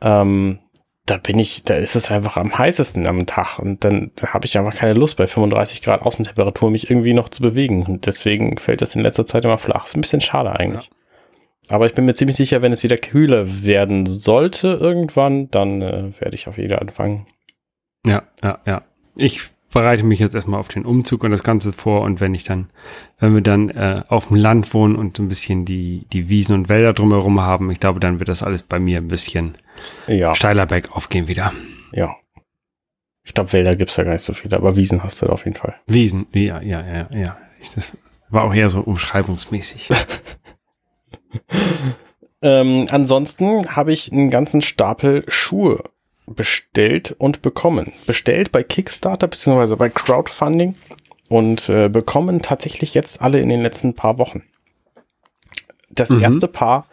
[0.00, 0.60] Ähm,
[1.06, 4.58] da bin ich, da ist es einfach am heißesten am Tag und dann habe ich
[4.58, 8.82] einfach keine Lust bei 35 Grad Außentemperatur mich irgendwie noch zu bewegen und deswegen fällt
[8.82, 9.86] das in letzter Zeit immer flach.
[9.86, 10.90] Ist ein bisschen schade eigentlich.
[10.90, 11.74] Ja.
[11.74, 16.20] Aber ich bin mir ziemlich sicher, wenn es wieder kühler werden sollte irgendwann, dann äh,
[16.20, 17.26] werde ich auf jeden Fall anfangen.
[18.04, 18.82] Ja, ja, ja.
[19.16, 22.44] Ich bereite mich jetzt erstmal auf den Umzug und das Ganze vor und wenn ich
[22.44, 22.70] dann,
[23.18, 26.54] wenn wir dann äh, auf dem Land wohnen und so ein bisschen die, die Wiesen
[26.54, 29.58] und Wälder drumherum haben, ich glaube, dann wird das alles bei mir ein bisschen
[30.06, 30.34] ja.
[30.34, 31.52] steiler bergauf gehen wieder.
[31.92, 32.16] Ja.
[33.22, 35.32] Ich glaube, Wälder gibt es ja gar nicht so viele, aber Wiesen hast du da
[35.32, 35.74] auf jeden Fall.
[35.86, 37.36] Wiesen, ja, ja, ja, ja.
[37.74, 37.94] Das
[38.30, 39.90] war auch eher so umschreibungsmäßig.
[42.40, 45.84] ähm, ansonsten habe ich einen ganzen Stapel Schuhe
[46.26, 47.92] bestellt und bekommen.
[48.06, 49.76] Bestellt bei Kickstarter bzw.
[49.76, 50.74] bei Crowdfunding
[51.28, 54.42] und äh, bekommen tatsächlich jetzt alle in den letzten paar Wochen.
[55.90, 56.20] Das mhm.
[56.20, 56.86] erste Paar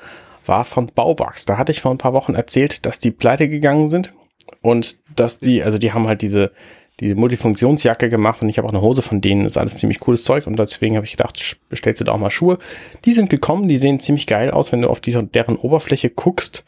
[0.46, 1.46] war von Baubugs.
[1.46, 4.14] Da hatte ich vor ein paar Wochen erzählt, dass die pleite gegangen sind
[4.62, 6.52] und dass die, also die haben halt diese,
[7.00, 9.44] diese Multifunktionsjacke gemacht und ich habe auch eine Hose von denen.
[9.44, 12.18] Das ist alles ziemlich cooles Zeug und deswegen habe ich gedacht, bestellst du da auch
[12.18, 12.58] mal Schuhe.
[13.06, 16.64] Die sind gekommen, die sehen ziemlich geil aus, wenn du auf dieser, deren Oberfläche guckst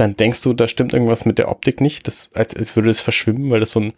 [0.00, 3.00] dann denkst du, da stimmt irgendwas mit der Optik nicht, das, als, als würde es
[3.00, 3.92] verschwimmen, weil das so ein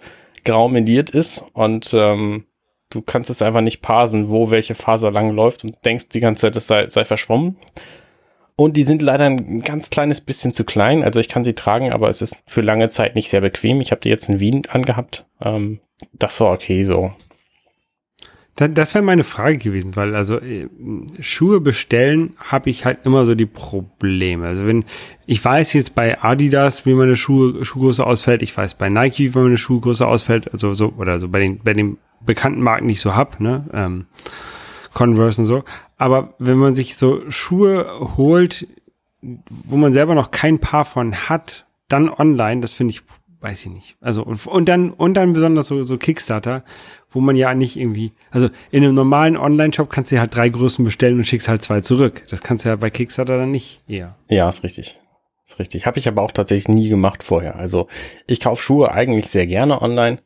[0.44, 2.46] grau meliert ist und ähm,
[2.88, 6.42] du kannst es einfach nicht parsen, wo welche Faser lang läuft und denkst die ganze
[6.42, 7.56] Zeit, das sei, sei verschwommen.
[8.56, 11.02] Und die sind leider ein ganz kleines bisschen zu klein.
[11.02, 13.80] Also ich kann sie tragen, aber es ist für lange Zeit nicht sehr bequem.
[13.80, 15.24] Ich habe die jetzt in Wien angehabt.
[15.40, 15.80] Ähm,
[16.12, 17.12] das war okay so.
[18.68, 20.68] Das wäre meine Frage gewesen, weil also äh,
[21.20, 24.46] Schuhe bestellen habe ich halt immer so die Probleme.
[24.46, 24.85] Also wenn
[25.27, 29.38] ich weiß jetzt bei Adidas, wie meine Schuhe Schuhgröße ausfällt, ich weiß bei Nike, wie
[29.38, 33.14] meine Schuhgröße ausfällt, also so oder so bei den bei den bekannten Marken nicht so
[33.14, 33.64] hab, ne?
[33.73, 34.07] Ähm,
[34.92, 35.64] Converse und so.
[35.96, 38.66] Aber wenn man sich so Schuhe holt,
[39.49, 43.03] wo man selber noch kein Paar von hat, dann online, das finde ich
[43.40, 43.96] weiß ich nicht.
[44.00, 46.64] Also und, und dann und dann besonders so, so Kickstarter,
[47.11, 50.85] wo man ja nicht irgendwie, also in einem normalen Online-Shop kannst du halt drei Größen
[50.85, 52.24] bestellen und schickst halt zwei zurück.
[52.29, 54.16] Das kannst du ja bei Kickstarter dann nicht eher.
[54.29, 54.98] Ja, ist richtig.
[55.46, 55.87] Ist richtig.
[55.87, 57.57] Habe ich aber auch tatsächlich nie gemacht vorher.
[57.57, 57.88] Also
[58.26, 60.18] ich kaufe Schuhe eigentlich sehr gerne online.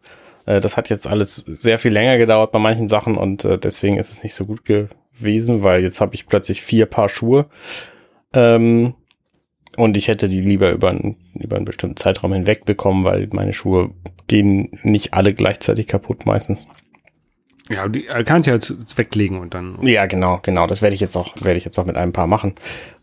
[0.47, 3.97] Äh, das hat jetzt alles sehr viel länger gedauert bei manchen Sachen und äh, deswegen
[3.97, 7.47] ist es nicht so gut gewesen, weil jetzt habe ich plötzlich vier Paar Schuhe.
[8.33, 8.95] Ähm,
[9.77, 13.53] und ich hätte die lieber über, einen, über einen bestimmten Zeitraum hinweg bekommen, weil meine
[13.53, 13.91] Schuhe
[14.27, 16.67] gehen nicht alle gleichzeitig kaputt meistens.
[17.71, 18.59] Ja, die äh, kannst ja
[18.97, 19.79] weglegen und dann.
[19.83, 20.67] Ja, genau, genau.
[20.67, 22.55] Das werde ich jetzt auch, werde ich jetzt auch mit einem Paar machen,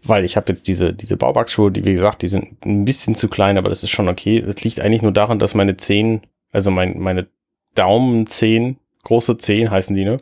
[0.04, 3.28] weil ich habe jetzt diese diese Baubackschuhe, die wie gesagt, die sind ein bisschen zu
[3.28, 4.42] klein, aber das ist schon okay.
[4.42, 7.28] Das liegt eigentlich nur daran, dass meine Zehen, also mein, meine
[7.74, 10.18] Daumenzehen, große Zehen heißen die, ne?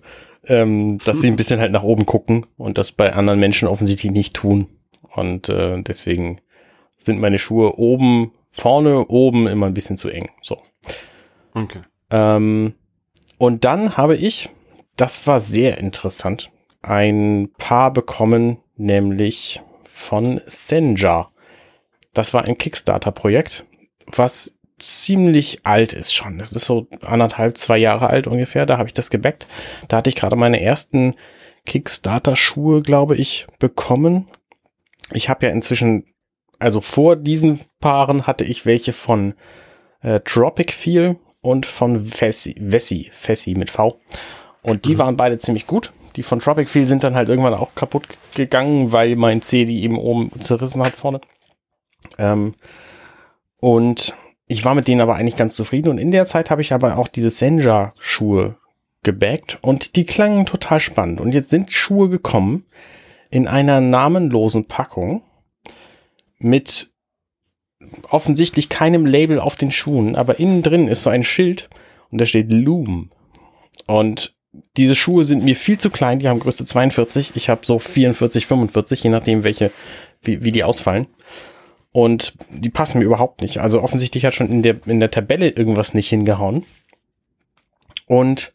[0.47, 4.13] Ähm, dass sie ein bisschen halt nach oben gucken und das bei anderen Menschen offensichtlich
[4.13, 4.67] nicht tun.
[5.01, 6.41] Und äh, deswegen
[6.97, 10.29] sind meine Schuhe oben, vorne, oben immer ein bisschen zu eng.
[10.41, 10.61] So.
[11.53, 11.81] Okay.
[12.11, 12.73] Ähm,
[13.37, 14.49] und dann habe ich,
[14.95, 21.29] das war sehr interessant, ein Paar bekommen, nämlich von Senja.
[22.13, 23.65] Das war ein Kickstarter-Projekt,
[24.07, 26.37] was ziemlich alt ist schon.
[26.37, 28.65] Das ist so anderthalb, zwei Jahre alt ungefähr.
[28.65, 29.47] Da habe ich das gebackt.
[29.87, 31.15] Da hatte ich gerade meine ersten
[31.65, 34.27] Kickstarter-Schuhe, glaube ich, bekommen.
[35.11, 36.05] Ich habe ja inzwischen,
[36.59, 39.33] also vor diesen Paaren hatte ich welche von
[40.01, 43.99] äh, Tropic Feel und von Vessi, Vessi, Vessi mit V.
[44.61, 44.99] Und die mhm.
[44.99, 45.93] waren beide ziemlich gut.
[46.15, 49.83] Die von Tropic Feel sind dann halt irgendwann auch kaputt gegangen, weil mein C die
[49.83, 51.21] eben oben zerrissen hat vorne.
[52.17, 52.55] Ähm,
[53.61, 54.15] und
[54.47, 55.89] ich war mit denen aber eigentlich ganz zufrieden.
[55.89, 58.57] Und in der Zeit habe ich aber auch diese Senja-Schuhe
[59.03, 61.21] gebackt und die klangen total spannend.
[61.21, 62.65] Und jetzt sind Schuhe gekommen
[63.29, 65.23] in einer namenlosen Packung
[66.37, 66.91] mit
[68.09, 71.69] offensichtlich keinem Label auf den Schuhen, aber innen drin ist so ein Schild
[72.09, 73.11] und da steht Loom.
[73.87, 74.35] Und
[74.77, 77.33] diese Schuhe sind mir viel zu klein, die haben Größe 42.
[77.35, 79.71] Ich habe so 44, 45, je nachdem welche,
[80.21, 81.07] wie, wie die ausfallen.
[81.91, 83.59] Und die passen mir überhaupt nicht.
[83.59, 86.63] Also offensichtlich hat schon in der, in der Tabelle irgendwas nicht hingehauen.
[88.05, 88.53] Und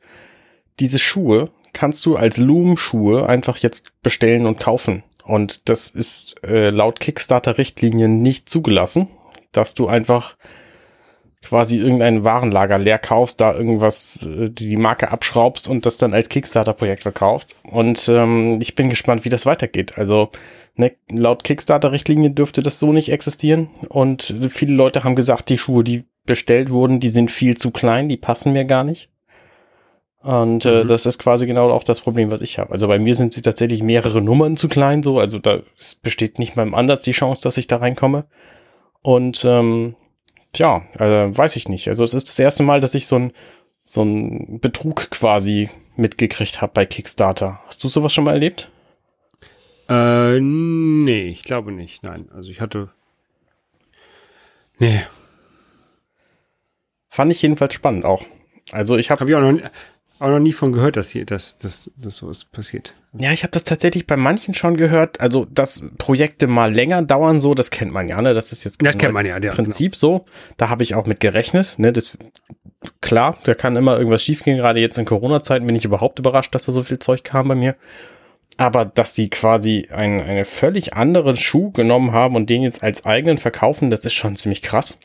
[0.78, 5.02] diese Schuhe kannst du als Loom-Schuhe einfach jetzt bestellen und kaufen.
[5.24, 9.08] Und das ist äh, laut Kickstarter-Richtlinien nicht zugelassen,
[9.52, 10.36] dass du einfach
[11.42, 16.28] quasi irgendein Warenlager leer kaufst, da irgendwas, äh, die Marke abschraubst und das dann als
[16.28, 17.56] Kickstarter-Projekt verkaufst.
[17.62, 19.96] Und ähm, ich bin gespannt, wie das weitergeht.
[19.98, 20.30] Also
[20.76, 23.68] ne, laut Kickstarter-Richtlinien dürfte das so nicht existieren.
[23.88, 28.08] Und viele Leute haben gesagt, die Schuhe, die bestellt wurden, die sind viel zu klein,
[28.08, 29.10] die passen mir gar nicht.
[30.24, 30.88] Und äh, mhm.
[30.88, 32.72] das ist quasi genau auch das Problem, was ich habe.
[32.72, 35.18] Also bei mir sind sie tatsächlich mehrere Nummern zu klein, so.
[35.18, 35.60] Also da
[36.02, 38.24] besteht nicht mal im Ansatz die Chance, dass ich da reinkomme.
[39.02, 39.96] Und ähm,
[40.54, 41.88] tja, also weiß ich nicht.
[41.88, 43.32] Also es ist das erste Mal, dass ich so ein
[43.82, 47.60] so ein Betrug quasi mitgekriegt habe bei Kickstarter.
[47.66, 48.70] Hast du sowas schon mal erlebt?
[49.90, 52.02] Äh, nee, ich glaube nicht.
[52.02, 52.88] Nein, also ich hatte.
[54.78, 55.02] Nee.
[57.10, 58.24] Fand ich jedenfalls spannend auch.
[58.72, 59.60] Also ich habe hab ich auch noch,
[60.20, 62.94] auch noch nie von gehört, dass hier dass, dass, dass sowas passiert.
[63.18, 65.20] Ja, ich habe das tatsächlich bei manchen schon gehört.
[65.20, 68.34] Also, dass Projekte mal länger dauern, so, das kennt man ja, ne?
[68.34, 69.98] Das ist jetzt das kennt man ja, ja Prinzip genau.
[69.98, 70.24] so.
[70.56, 71.92] Da habe ich auch mit gerechnet, ne?
[71.92, 72.16] Das
[73.00, 74.56] klar, da kann immer irgendwas schiefgehen.
[74.56, 77.54] Gerade jetzt in Corona-Zeiten bin ich überhaupt überrascht, dass da so viel Zeug kam bei
[77.54, 77.76] mir.
[78.56, 83.04] Aber dass die quasi einen, eine völlig anderen Schuh genommen haben und den jetzt als
[83.04, 84.96] eigenen verkaufen, das ist schon ziemlich krass.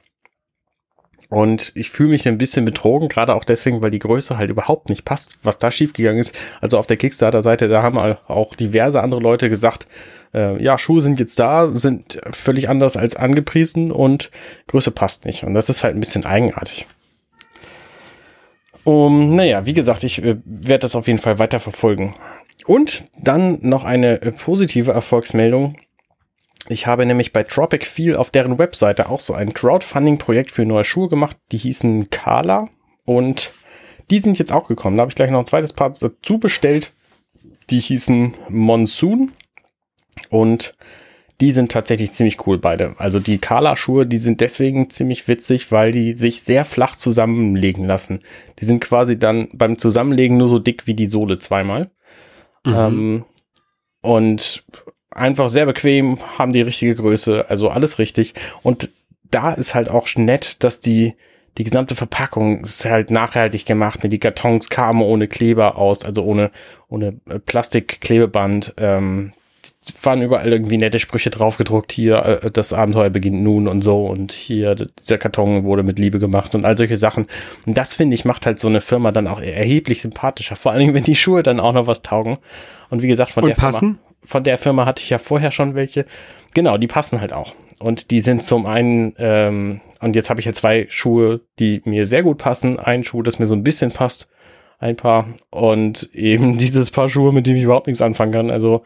[1.30, 4.90] Und ich fühle mich ein bisschen betrogen, gerade auch deswegen, weil die Größe halt überhaupt
[4.90, 6.36] nicht passt, was da schiefgegangen ist.
[6.60, 9.88] Also auf der Kickstarter-Seite, da haben auch diverse andere Leute gesagt,
[10.34, 14.32] äh, ja, Schuhe sind jetzt da, sind völlig anders als angepriesen und
[14.68, 15.44] Größe passt nicht.
[15.44, 16.88] Und das ist halt ein bisschen eigenartig.
[18.84, 22.16] Um, naja, wie gesagt, ich äh, werde das auf jeden Fall weiter verfolgen.
[22.66, 25.78] Und dann noch eine äh, positive Erfolgsmeldung.
[26.70, 30.86] Ich habe nämlich bei Tropic Feel auf deren Webseite auch so ein Crowdfunding-Projekt für neue
[30.86, 31.36] Schuhe gemacht.
[31.52, 32.70] Die hießen Kala
[33.06, 33.52] und
[34.12, 34.96] die sind jetzt auch gekommen.
[34.96, 36.94] Da habe ich gleich noch ein zweites Paar dazu bestellt.
[37.72, 39.32] Die hießen Monsoon
[40.30, 40.76] und
[41.42, 42.96] die sind tatsächlich ziemlich cool beide.
[43.00, 48.22] Also die Kala-Schuhe, die sind deswegen ziemlich witzig, weil die sich sehr flach zusammenlegen lassen.
[48.60, 51.90] Die sind quasi dann beim Zusammenlegen nur so dick wie die Sohle zweimal.
[52.64, 52.74] Mhm.
[52.76, 53.26] Ähm,
[54.02, 54.64] und
[55.12, 58.34] einfach sehr bequem, haben die richtige Größe, also alles richtig.
[58.64, 58.92] Und
[59.32, 61.16] da ist halt auch nett, dass die,
[61.58, 64.00] die gesamte Verpackung ist halt nachhaltig gemacht.
[64.04, 66.52] Die Kartons kamen ohne Kleber aus, also ohne,
[66.88, 68.74] ohne äh, Plastikklebeband.
[68.78, 69.34] Ähm,
[70.02, 71.92] waren überall irgendwie nette Sprüche drauf gedruckt.
[71.92, 74.06] Hier, äh, das Abenteuer beginnt nun und so.
[74.06, 77.28] Und hier, dieser Karton wurde mit Liebe gemacht und all solche Sachen.
[77.66, 80.56] Und das finde ich, macht halt so eine Firma dann auch erheblich sympathischer.
[80.56, 82.38] Vor allen Dingen, wenn die Schuhe dann auch noch was taugen.
[82.90, 83.96] Und wie gesagt, von und der passen?
[83.96, 86.06] Firma von der Firma hatte ich ja vorher schon welche.
[86.54, 87.54] Genau, die passen halt auch.
[87.80, 92.06] Und die sind zum einen, ähm, und jetzt habe ich ja zwei Schuhe, die mir
[92.06, 92.80] sehr gut passen.
[92.80, 94.28] Ein Schuh, das mir so ein bisschen passt,
[94.80, 95.28] ein paar.
[95.50, 98.52] Und eben dieses Paar Schuhe, mit dem ich überhaupt nichts anfangen kann.
[98.52, 98.84] Also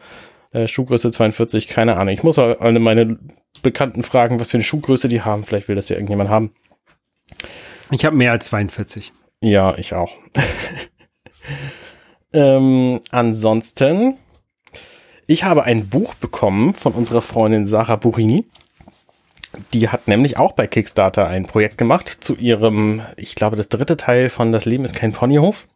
[0.52, 2.14] äh, Schuhgröße 42, keine Ahnung.
[2.14, 3.18] Ich muss alle meine
[3.62, 5.44] Bekannten fragen, was für eine Schuhgröße die haben.
[5.44, 6.52] Vielleicht will das ja irgendjemand haben.
[7.90, 9.12] Ich habe mehr als 42.
[9.42, 10.12] Ja, ich auch.
[12.34, 14.18] Ähm, ansonsten,
[15.26, 18.44] ich habe ein Buch bekommen von unserer Freundin Sarah Burini.
[19.72, 23.96] Die hat nämlich auch bei Kickstarter ein Projekt gemacht zu ihrem, ich glaube, das dritte
[23.96, 25.66] Teil von Das Leben ist kein Ponyhof.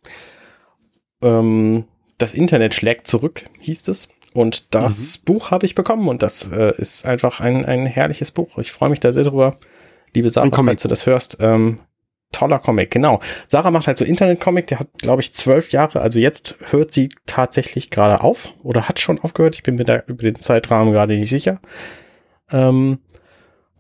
[1.23, 1.85] Ähm,
[2.19, 4.09] das Internet schlägt zurück, hieß es.
[4.35, 5.25] Und das mhm.
[5.25, 8.59] Buch habe ich bekommen und das äh, ist einfach ein, ein herrliches Buch.
[8.59, 9.57] Ich freue mich da sehr drüber.
[10.15, 11.81] Liebe Sarah, falls du das hörst, ähm,
[12.33, 13.21] toller Comic, genau.
[13.49, 17.09] Sarah macht halt so Internet-Comic, der hat, glaube ich, zwölf Jahre, also jetzt hört sie
[17.27, 21.17] tatsächlich gerade auf oder hat schon aufgehört, ich bin mir da über den Zeitrahmen gerade
[21.17, 21.61] nicht sicher.
[22.51, 22.99] Ähm,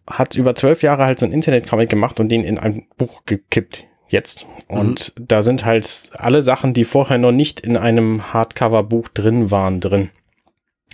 [0.09, 3.87] hat über zwölf Jahre halt so ein Internet-Comic gemacht und den in ein Buch gekippt
[4.09, 4.47] jetzt.
[4.67, 5.29] Und mhm.
[5.29, 10.11] da sind halt alle Sachen, die vorher noch nicht in einem Hardcover-Buch drin waren, drin.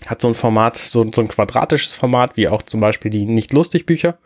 [0.06, 4.18] Hat so ein Format, so, so ein quadratisches Format, wie auch zum Beispiel die Nicht-Lustig-Bücher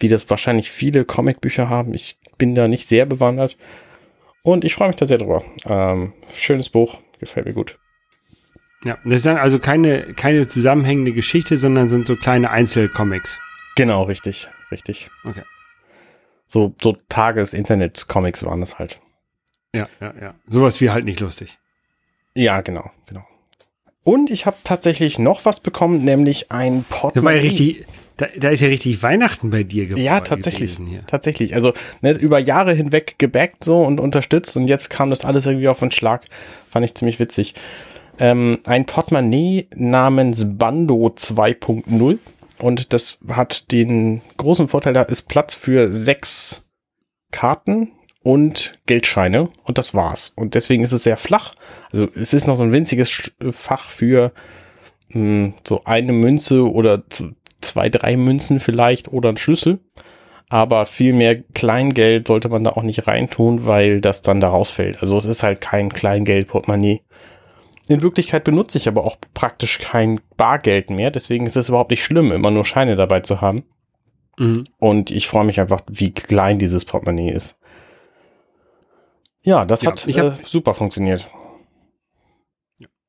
[0.00, 1.94] wie das wahrscheinlich viele Comicbücher haben.
[1.94, 3.56] Ich bin da nicht sehr bewandert.
[4.42, 5.44] Und ich freue mich da sehr drüber.
[5.66, 7.78] Ähm, schönes Buch, gefällt mir gut.
[8.84, 13.38] Ja, das ist dann also keine, keine zusammenhängende Geschichte, sondern sind so kleine Einzelcomics.
[13.76, 15.10] Genau, richtig, richtig.
[15.24, 15.42] Okay.
[16.46, 19.00] So, so Tages-Internet-Comics waren das halt.
[19.74, 20.34] Ja, ja, ja.
[20.48, 21.58] Sowas wie halt nicht lustig.
[22.34, 23.24] Ja, genau, genau.
[24.02, 27.36] Und ich habe tatsächlich noch was bekommen, nämlich ein Portemonnaie.
[27.36, 27.86] Ja richtig,
[28.16, 30.04] da, da ist ja richtig Weihnachten bei dir geworden.
[30.04, 30.78] Ja, tatsächlich.
[31.06, 31.54] Tatsächlich.
[31.54, 35.68] Also ne, über Jahre hinweg gebackt so und unterstützt und jetzt kam das alles irgendwie
[35.68, 36.26] auf den Schlag.
[36.70, 37.54] Fand ich ziemlich witzig.
[38.18, 42.18] Ähm, ein Portemonnaie namens Bando 2.0
[42.58, 46.62] und das hat den großen Vorteil, da ist Platz für sechs
[47.30, 50.32] Karten und Geldscheine und das war's.
[50.36, 51.54] Und deswegen ist es sehr flach.
[51.92, 54.32] Also es ist noch so ein winziges Fach für
[55.08, 57.02] mh, hm, so eine Münze oder
[57.60, 59.80] zwei, drei Münzen vielleicht oder ein Schlüssel.
[60.48, 65.00] Aber viel mehr Kleingeld sollte man da auch nicht reintun, weil das dann da rausfällt.
[65.00, 67.02] Also es ist halt kein Kleingeld-Portemonnaie.
[67.86, 71.12] In Wirklichkeit benutze ich aber auch praktisch kein Bargeld mehr.
[71.12, 73.62] Deswegen ist es überhaupt nicht schlimm, immer nur Scheine dabei zu haben.
[74.38, 74.64] Mhm.
[74.78, 77.59] Und ich freue mich einfach, wie klein dieses Portemonnaie ist.
[79.42, 81.28] Ja, das ja, hat äh, super funktioniert.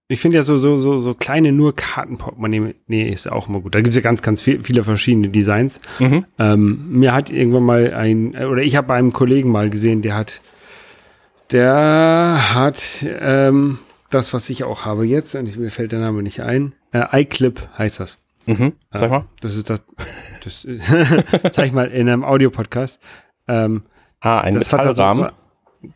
[0.07, 3.75] Ich finde ja so, so, so, so kleine nur Kartenportemonnaie nee, ist auch immer gut.
[3.75, 5.79] Da gibt es ja ganz, ganz viel, viele verschiedene Designs.
[5.99, 6.25] Mhm.
[6.37, 10.15] Ähm, mir hat irgendwann mal ein, oder ich habe bei einem Kollegen mal gesehen, der
[10.15, 10.41] hat,
[11.51, 16.23] der hat ähm, das, was ich auch habe jetzt, und ich, mir fällt der Name
[16.23, 16.73] nicht ein.
[16.91, 18.19] Äh, iClip heißt das.
[18.47, 18.73] Mhm.
[18.91, 19.19] Mal.
[19.19, 19.81] Äh, das ist das.
[20.43, 20.67] das
[21.53, 22.99] zeig mal in einem Audiopodcast.
[23.47, 23.83] Ähm,
[24.19, 25.31] ah, ein Metallrahmen.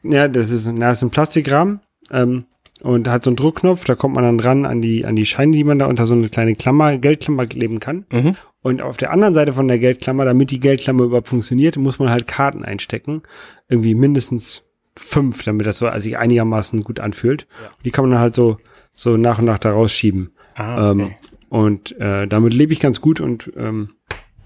[0.04, 1.82] Ja, das ist, na, das ist ein Plastikrahmen.
[2.12, 2.46] Ähm,
[2.82, 5.54] und hat so einen Druckknopf, da kommt man dann ran an die, an die Scheine,
[5.54, 8.06] die man da unter so eine kleine Klammer, Geldklammer kleben kann.
[8.12, 8.36] Mhm.
[8.62, 12.10] Und auf der anderen Seite von der Geldklammer, damit die Geldklammer überhaupt funktioniert, muss man
[12.10, 13.24] halt Karten einstecken.
[13.70, 17.48] Irgendwie mindestens fünf, damit das so also sich einigermaßen gut anfühlt.
[17.62, 17.70] Ja.
[17.86, 18.58] Die kann man dann halt so,
[18.92, 20.32] so nach und nach da rausschieben.
[20.56, 21.02] Ah, okay.
[21.02, 21.12] ähm,
[21.50, 23.92] und äh, damit lebe ich ganz gut und ähm,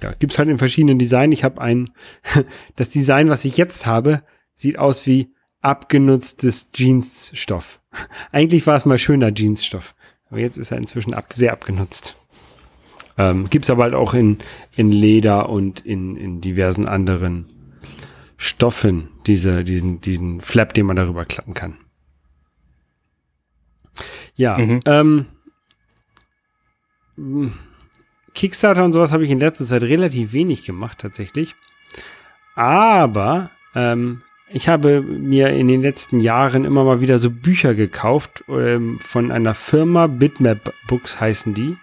[0.02, 1.34] ja, gibt's halt in verschiedenen Designs.
[1.34, 1.89] Ich habe ein,
[2.75, 4.21] das Design, was ich jetzt habe,
[4.60, 7.80] sieht aus wie abgenutztes Jeansstoff.
[8.32, 9.95] Eigentlich war es mal schöner Jeansstoff,
[10.30, 12.17] aber jetzt ist er inzwischen ab, sehr abgenutzt.
[13.17, 14.38] Ähm, Gibt es aber halt auch in,
[14.76, 17.48] in Leder und in, in diversen anderen
[18.38, 21.78] Stoffen, diese, diesen, diesen Flap, den man darüber klappen kann.
[24.36, 24.80] Ja, mhm.
[24.86, 25.26] ähm,
[28.34, 31.56] Kickstarter und sowas habe ich in letzter Zeit relativ wenig gemacht, tatsächlich.
[32.56, 38.44] Aber ähm, ich habe mir in den letzten Jahren immer mal wieder so Bücher gekauft
[38.50, 41.78] ähm, von einer Firma, Bitmap Books heißen die,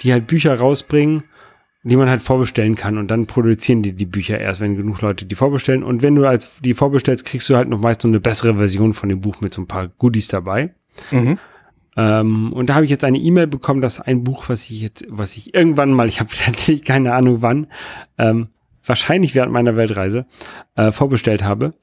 [0.00, 1.24] die halt Bücher rausbringen,
[1.82, 5.26] die man halt vorbestellen kann und dann produzieren die die Bücher erst, wenn genug Leute
[5.26, 5.82] die vorbestellen.
[5.82, 8.92] Und wenn du als die vorbestellst, kriegst du halt noch meist so eine bessere Version
[8.92, 10.74] von dem Buch mit so ein paar Goodies dabei.
[11.10, 11.38] Mhm.
[11.96, 15.06] Ähm, und da habe ich jetzt eine E-Mail bekommen, dass ein Buch, was ich jetzt,
[15.10, 17.66] was ich irgendwann mal, ich habe tatsächlich keine Ahnung wann,
[18.18, 18.48] ähm,
[18.84, 20.26] wahrscheinlich während meiner Weltreise
[20.76, 21.74] äh, vorbestellt habe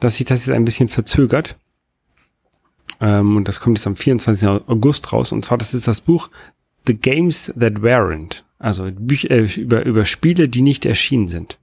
[0.00, 1.56] dass sich das jetzt ein bisschen verzögert.
[3.00, 4.48] Ähm, und das kommt jetzt am 24.
[4.48, 5.32] August raus.
[5.32, 6.30] Und zwar, das ist das Buch
[6.86, 8.42] The Games That Weren't.
[8.58, 11.58] Also Bücher, äh, über, über Spiele, die nicht erschienen sind.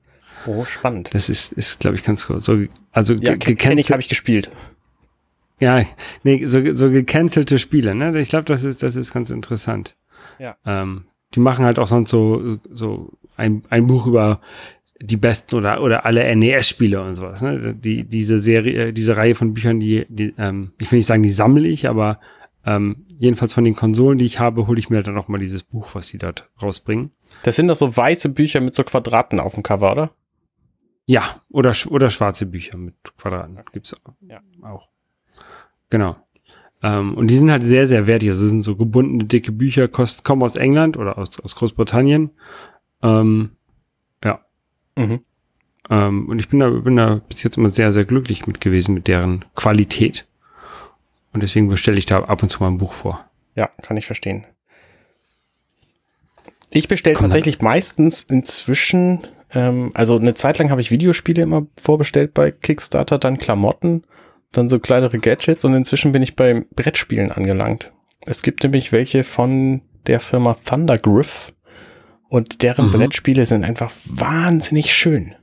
[0.45, 1.09] Oh, spannend.
[1.13, 2.41] Das ist, ist glaube ich, ganz cool.
[2.41, 4.51] So, also ja, kenne ich, habe ich gespielt.
[5.59, 5.83] Ja,
[6.23, 8.19] nee, so, so gecancelte Spiele, ne?
[8.19, 9.95] Ich glaube, das ist, das ist ganz interessant.
[10.39, 10.57] Ja.
[10.65, 14.41] Ähm, die machen halt auch sonst so, so ein, ein Buch über
[15.05, 17.41] die besten oder, oder alle NES-Spiele und sowas.
[17.41, 17.75] Ne?
[17.75, 21.29] Die, diese Serie, diese Reihe von Büchern, die, die ähm, ich will nicht sagen, die
[21.29, 22.19] sammle ich, aber
[22.65, 25.63] ähm, jedenfalls von den Konsolen, die ich habe, hole ich mir dann auch mal dieses
[25.63, 27.11] Buch, was sie dort rausbringen.
[27.43, 30.11] Das sind doch so weiße Bücher mit so Quadraten auf dem Cover, oder?
[31.05, 33.59] Ja, oder, oder schwarze Bücher mit Quadraten.
[33.73, 34.39] Gibt's ja.
[34.61, 34.87] auch.
[35.89, 36.15] Genau.
[36.81, 38.29] Ähm, und die sind halt sehr, sehr wertig.
[38.29, 42.31] Also sind so gebundene, dicke Bücher, kost, kommen aus England oder aus, aus Großbritannien.
[43.01, 43.51] Ähm.
[44.95, 45.21] Mhm.
[45.89, 48.93] Ähm, und ich bin da, bin da bis jetzt immer sehr, sehr glücklich mit gewesen,
[48.93, 50.25] mit deren Qualität.
[51.33, 53.25] Und deswegen bestelle ich da ab und zu mal ein Buch vor.
[53.55, 54.45] Ja, kann ich verstehen.
[56.71, 59.19] Ich bestelle tatsächlich meistens inzwischen,
[59.53, 64.03] ähm, also eine Zeit lang habe ich Videospiele immer vorbestellt bei Kickstarter, dann Klamotten,
[64.51, 67.91] dann so kleinere Gadgets und inzwischen bin ich bei Brettspielen angelangt.
[68.21, 71.53] Es gibt nämlich welche von der Firma Thundergriff
[72.33, 72.93] und deren mhm.
[72.93, 75.35] Brettspiele sind einfach wahnsinnig schön.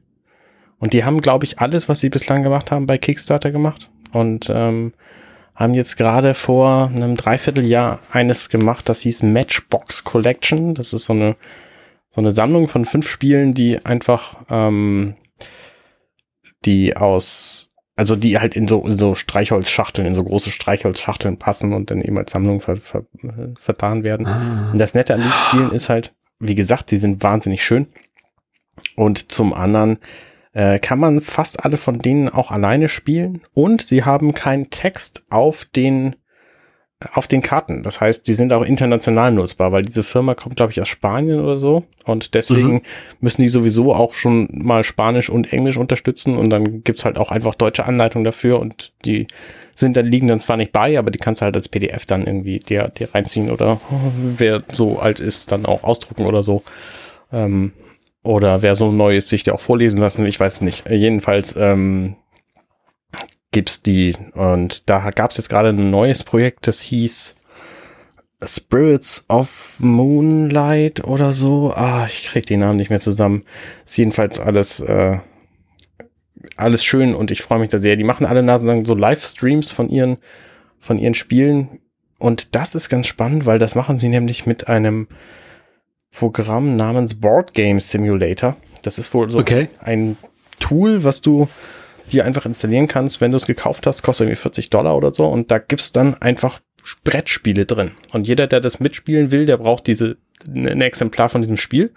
[0.80, 3.88] Und die haben, glaube ich, alles, was sie bislang gemacht haben, bei Kickstarter gemacht.
[4.10, 4.92] Und ähm,
[5.54, 10.74] haben jetzt gerade vor einem Dreivierteljahr eines gemacht, das hieß Matchbox Collection.
[10.74, 11.36] Das ist so eine,
[12.10, 15.14] so eine Sammlung von fünf Spielen, die einfach, ähm,
[16.64, 21.72] die aus, also die halt in so, in so Streichholzschachteln, in so große Streichholzschachteln passen
[21.72, 23.04] und dann eben als Sammlung ver, ver,
[23.60, 24.26] vertan werden.
[24.26, 24.70] Ah.
[24.72, 27.86] Und das Nette an den Spielen ist halt, wie gesagt, sie sind wahnsinnig schön.
[28.96, 29.98] Und zum anderen
[30.52, 35.24] äh, kann man fast alle von denen auch alleine spielen und sie haben keinen Text
[35.30, 36.16] auf den
[37.14, 37.82] auf den Karten.
[37.82, 41.40] Das heißt, die sind auch international nutzbar, weil diese Firma kommt, glaube ich, aus Spanien
[41.40, 41.84] oder so.
[42.04, 42.82] Und deswegen mhm.
[43.20, 46.36] müssen die sowieso auch schon mal Spanisch und Englisch unterstützen.
[46.36, 48.60] Und dann gibt's halt auch einfach deutsche Anleitungen dafür.
[48.60, 49.28] Und die
[49.74, 52.26] sind dann, liegen dann zwar nicht bei, aber die kannst du halt als PDF dann
[52.26, 53.80] irgendwie dir, dir reinziehen oder
[54.36, 56.62] wer so alt ist, dann auch ausdrucken oder so.
[57.32, 57.72] Ähm,
[58.22, 60.86] oder wer so neu ist, sich der auch vorlesen lassen, ich weiß nicht.
[60.90, 62.16] Jedenfalls ähm,
[63.52, 67.34] gibt's die und da gab's jetzt gerade ein neues Projekt, das hieß
[68.42, 71.72] Spirits of Moonlight oder so.
[71.74, 73.44] Ah, ich krieg die Namen nicht mehr zusammen.
[73.84, 75.18] Ist jedenfalls alles äh,
[76.56, 77.96] alles schön und ich freue mich da sehr.
[77.96, 80.18] Die machen alle Nasen lang so Livestreams von ihren
[80.78, 81.80] von ihren Spielen
[82.18, 85.08] und das ist ganz spannend, weil das machen sie nämlich mit einem
[86.10, 88.56] Programm namens Board Game Simulator.
[88.82, 89.68] Das ist wohl so okay.
[89.78, 90.16] ein
[90.58, 91.48] Tool, was du
[92.10, 95.26] dir einfach installieren kannst, wenn du es gekauft hast, kostet irgendwie 40 Dollar oder so
[95.26, 96.60] und da gibt's dann einfach
[97.04, 97.92] Brettspiele drin.
[98.12, 101.92] Und jeder, der das mitspielen will, der braucht diese, ein Exemplar von diesem Spiel.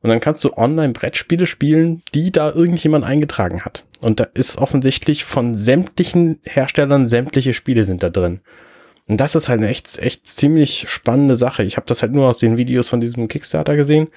[0.00, 3.84] Und dann kannst du online Brettspiele spielen, die da irgendjemand eingetragen hat.
[4.00, 8.40] Und da ist offensichtlich von sämtlichen Herstellern sämtliche Spiele sind da drin.
[9.08, 11.64] Und das ist halt eine echt, echt ziemlich spannende Sache.
[11.64, 14.08] Ich habe das halt nur aus den Videos von diesem Kickstarter gesehen.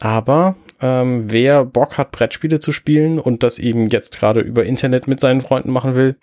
[0.00, 5.08] Aber ähm, wer Bock hat, Brettspiele zu spielen und das eben jetzt gerade über Internet
[5.08, 6.16] mit seinen Freunden machen will,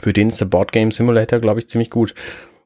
[0.00, 2.14] für den ist der Board Game Simulator, glaube ich, ziemlich gut.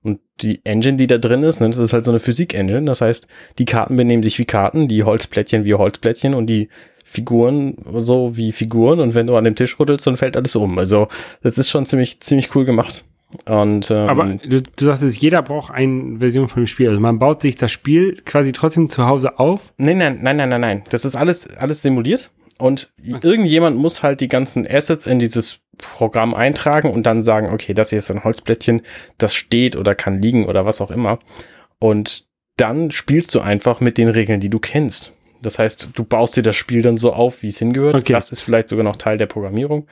[0.05, 2.85] Und die Engine, die da drin ist, ne, das ist halt so eine Physik-Engine.
[2.85, 3.27] Das heißt,
[3.59, 6.69] die Karten benehmen sich wie Karten, die Holzplättchen wie Holzplättchen und die
[7.05, 9.01] Figuren so wie Figuren.
[9.01, 10.79] Und wenn du an dem Tisch rüttelst, dann fällt alles um.
[10.79, 11.09] Also,
[11.43, 13.05] das ist schon ziemlich, ziemlich cool gemacht.
[13.45, 16.89] Und, ähm, Aber du, du sagst es, jeder braucht eine Version von dem Spiel.
[16.89, 19.73] Also man baut sich das Spiel quasi trotzdem zu Hause auf.
[19.77, 20.83] Nein, nein, nein, nein, nein, nein.
[20.91, 22.31] Das ist alles, alles simuliert.
[22.59, 23.19] Und okay.
[23.23, 27.91] irgendjemand muss halt die ganzen Assets in dieses Programm eintragen und dann sagen, okay, das
[27.91, 28.83] hier ist ein Holzblättchen,
[29.19, 31.19] das steht oder kann liegen oder was auch immer.
[31.79, 35.13] Und dann spielst du einfach mit den Regeln, die du kennst.
[35.43, 37.95] Das heißt, du baust dir das Spiel dann so auf, wie es hingehört.
[37.95, 38.15] Okay.
[38.15, 39.87] Das ist vielleicht sogar noch Teil der Programmierung.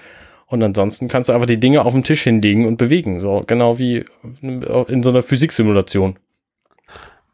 [0.47, 3.19] Und ansonsten kannst du einfach die Dinge auf dem Tisch hinlegen und bewegen.
[3.19, 4.05] So genau wie
[4.43, 6.19] in so einer Physiksimulation.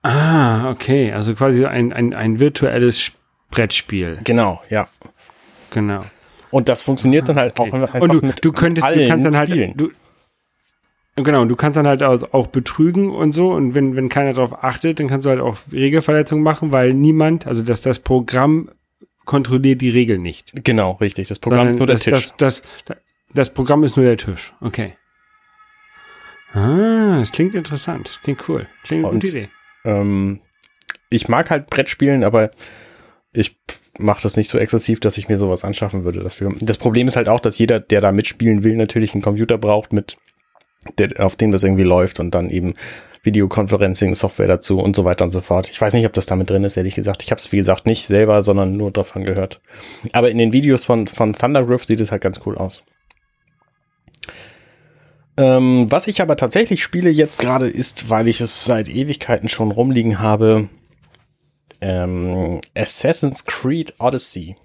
[0.02, 1.12] Ah, okay.
[1.12, 3.12] Also quasi ein, ein, ein virtuelles
[3.50, 4.18] Brettspiel.
[4.24, 4.88] Genau, ja.
[5.70, 6.02] Genau.
[6.50, 7.70] Und das funktioniert dann halt okay.
[7.70, 9.76] auch Und du, du könntest, du kannst dann halt, Spielen.
[9.76, 9.90] du,
[11.16, 13.52] genau, du kannst dann halt auch betrügen und so.
[13.52, 17.46] Und wenn, wenn keiner darauf achtet, dann kannst du halt auch Regelverletzungen machen, weil niemand,
[17.46, 18.70] also dass das Programm
[19.30, 20.52] kontrolliert die Regel nicht.
[20.64, 21.28] Genau, richtig.
[21.28, 22.32] Das Programm Sondern ist nur der das, Tisch.
[22.36, 22.98] Das, das,
[23.32, 24.52] das, Programm ist nur der Tisch.
[24.60, 24.94] Okay.
[26.52, 28.18] Ah, das klingt interessant.
[28.24, 28.66] Klingt cool.
[28.82, 29.48] Klingt eine gute Idee.
[29.84, 30.40] Ähm,
[31.10, 32.50] ich mag halt Brettspielen, aber
[33.32, 33.56] ich
[34.00, 36.52] mache das nicht so exzessiv, dass ich mir sowas anschaffen würde dafür.
[36.60, 39.92] Das Problem ist halt auch, dass jeder, der da mitspielen will, natürlich einen Computer braucht,
[39.92, 40.16] mit
[40.98, 42.74] der, auf dem das irgendwie läuft und dann eben
[43.22, 45.68] Videoconferencing-Software dazu und so weiter und so fort.
[45.68, 47.22] Ich weiß nicht, ob das damit drin ist, ehrlich gesagt.
[47.22, 49.60] Ich habe es, wie gesagt, nicht selber, sondern nur davon gehört.
[50.12, 52.82] Aber in den Videos von, von Thundergriff sieht es halt ganz cool aus.
[55.36, 59.70] Ähm, was ich aber tatsächlich spiele jetzt gerade ist, weil ich es seit Ewigkeiten schon
[59.70, 60.68] rumliegen habe,
[61.80, 64.56] ähm, Assassin's Creed Odyssey.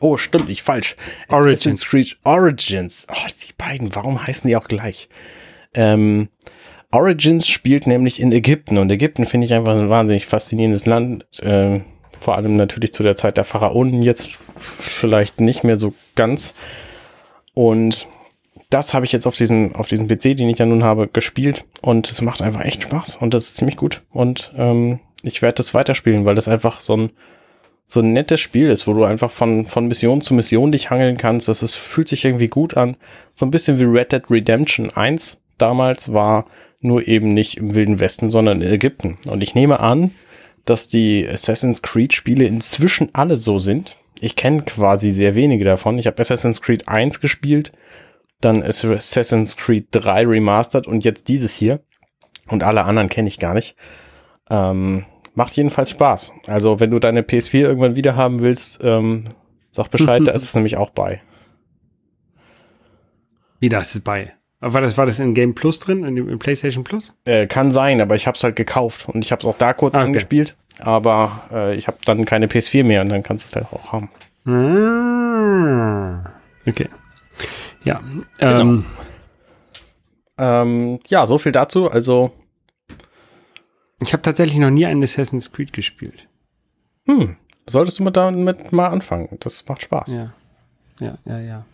[0.00, 0.96] Oh, stimmt, nicht falsch.
[1.28, 1.60] Origins.
[1.60, 3.06] Assassin's Creed Origins.
[3.10, 5.08] Oh, die beiden, warum heißen die auch gleich?
[5.74, 6.28] Ähm,
[6.90, 11.26] Origins spielt nämlich in Ägypten und Ägypten finde ich einfach ein wahnsinnig faszinierendes Land.
[11.42, 11.80] Äh,
[12.18, 16.54] vor allem natürlich zu der Zeit der Pharaonen, jetzt vielleicht nicht mehr so ganz.
[17.54, 18.08] Und
[18.70, 21.64] das habe ich jetzt auf diesem, auf diesem PC, den ich ja nun habe, gespielt
[21.80, 24.02] und es macht einfach echt Spaß und das ist ziemlich gut.
[24.10, 27.10] Und ähm, ich werde das weiterspielen, weil das einfach so ein,
[27.86, 31.16] so ein nettes Spiel ist, wo du einfach von, von Mission zu Mission dich hangeln
[31.16, 31.48] kannst.
[31.48, 32.96] Das ist, fühlt sich irgendwie gut an.
[33.34, 36.44] So ein bisschen wie Red Dead Redemption 1 damals war,
[36.80, 39.18] nur eben nicht im Wilden Westen, sondern in Ägypten.
[39.26, 40.12] Und ich nehme an,
[40.64, 43.96] dass die Assassin's Creed Spiele inzwischen alle so sind.
[44.20, 45.98] Ich kenne quasi sehr wenige davon.
[45.98, 47.72] Ich habe Assassin's Creed 1 gespielt
[48.40, 51.80] dann ist Assassin's Creed 3 Remastered und jetzt dieses hier.
[52.46, 53.76] Und alle anderen kenne ich gar nicht.
[54.48, 55.04] Ähm,
[55.34, 56.32] macht jedenfalls Spaß.
[56.46, 59.24] Also, wenn du deine PS4 irgendwann wieder haben willst, ähm,
[59.70, 61.20] sag Bescheid, da ist es nämlich auch bei.
[63.60, 64.32] Wie das ist bei?
[64.60, 67.14] War das, war das in Game Plus drin, in, in PlayStation Plus?
[67.24, 69.72] Äh, kann sein, aber ich habe es halt gekauft und ich habe es auch da
[69.72, 70.06] kurz ah, okay.
[70.06, 73.72] angespielt, aber äh, ich habe dann keine PS4 mehr und dann kannst du es halt
[73.72, 74.10] auch haben.
[74.46, 76.32] Ah,
[76.66, 76.88] okay.
[77.84, 78.00] Ja.
[78.38, 78.60] Genau.
[78.60, 78.84] Ähm,
[80.38, 81.90] ähm, ja, so viel dazu.
[81.90, 82.32] Also.
[84.00, 86.28] Ich habe tatsächlich noch nie einen Assassin's Creed gespielt.
[87.06, 87.36] Hm.
[87.66, 89.36] Solltest du mit damit mal anfangen.
[89.40, 90.12] Das macht Spaß.
[90.12, 90.32] Ja.
[91.00, 91.64] Ja, ja, ja.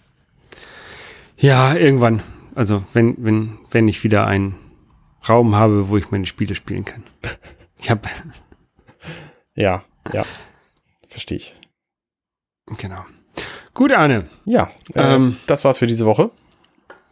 [1.36, 2.22] Ja, irgendwann.
[2.54, 4.54] Also, wenn, wenn, wenn ich wieder einen
[5.28, 7.04] Raum habe, wo ich meine Spiele spielen kann.
[7.78, 8.08] Ich habe.
[9.54, 10.24] ja, ja.
[11.08, 11.54] Verstehe ich.
[12.78, 13.04] Genau.
[13.74, 14.28] Gut, Arne.
[14.44, 16.30] Ja, äh, ähm, das war's für diese Woche.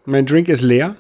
[0.05, 0.97] Mein Drink ist leer.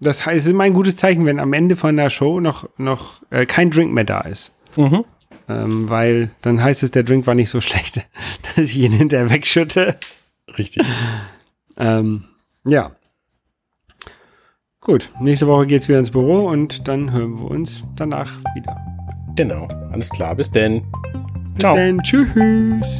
[0.00, 2.68] Das heißt, es ist immer ein gutes Zeichen, wenn am Ende von der Show noch,
[2.78, 4.52] noch äh, kein Drink mehr da ist.
[4.76, 5.04] Mhm.
[5.48, 8.04] Ähm, weil dann heißt es, der Drink war nicht so schlecht,
[8.56, 9.98] dass ich ihn hinterher wegschütte.
[10.58, 10.84] Richtig.
[11.76, 12.24] ähm,
[12.66, 12.92] ja.
[14.84, 18.76] Gut, nächste Woche geht's wieder ins Büro und dann hören wir uns danach wieder.
[19.36, 20.34] Genau, alles klar.
[20.34, 20.82] Bis denn.
[21.54, 22.00] Bis denn.
[22.02, 22.98] Tschüss.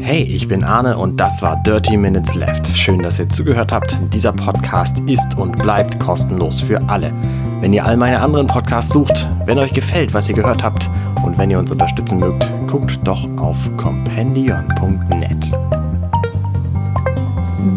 [0.00, 2.66] Hey, ich bin Arne und das war Dirty Minutes Left.
[2.76, 3.94] Schön, dass ihr zugehört habt.
[4.12, 7.12] Dieser Podcast ist und bleibt kostenlos für alle.
[7.60, 10.90] Wenn ihr all meine anderen Podcasts sucht, wenn euch gefällt, was ihr gehört habt
[11.24, 15.52] und wenn ihr uns unterstützen mögt, guckt doch auf compendion.net.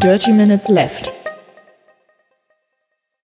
[0.01, 1.11] Dirty Minutes Left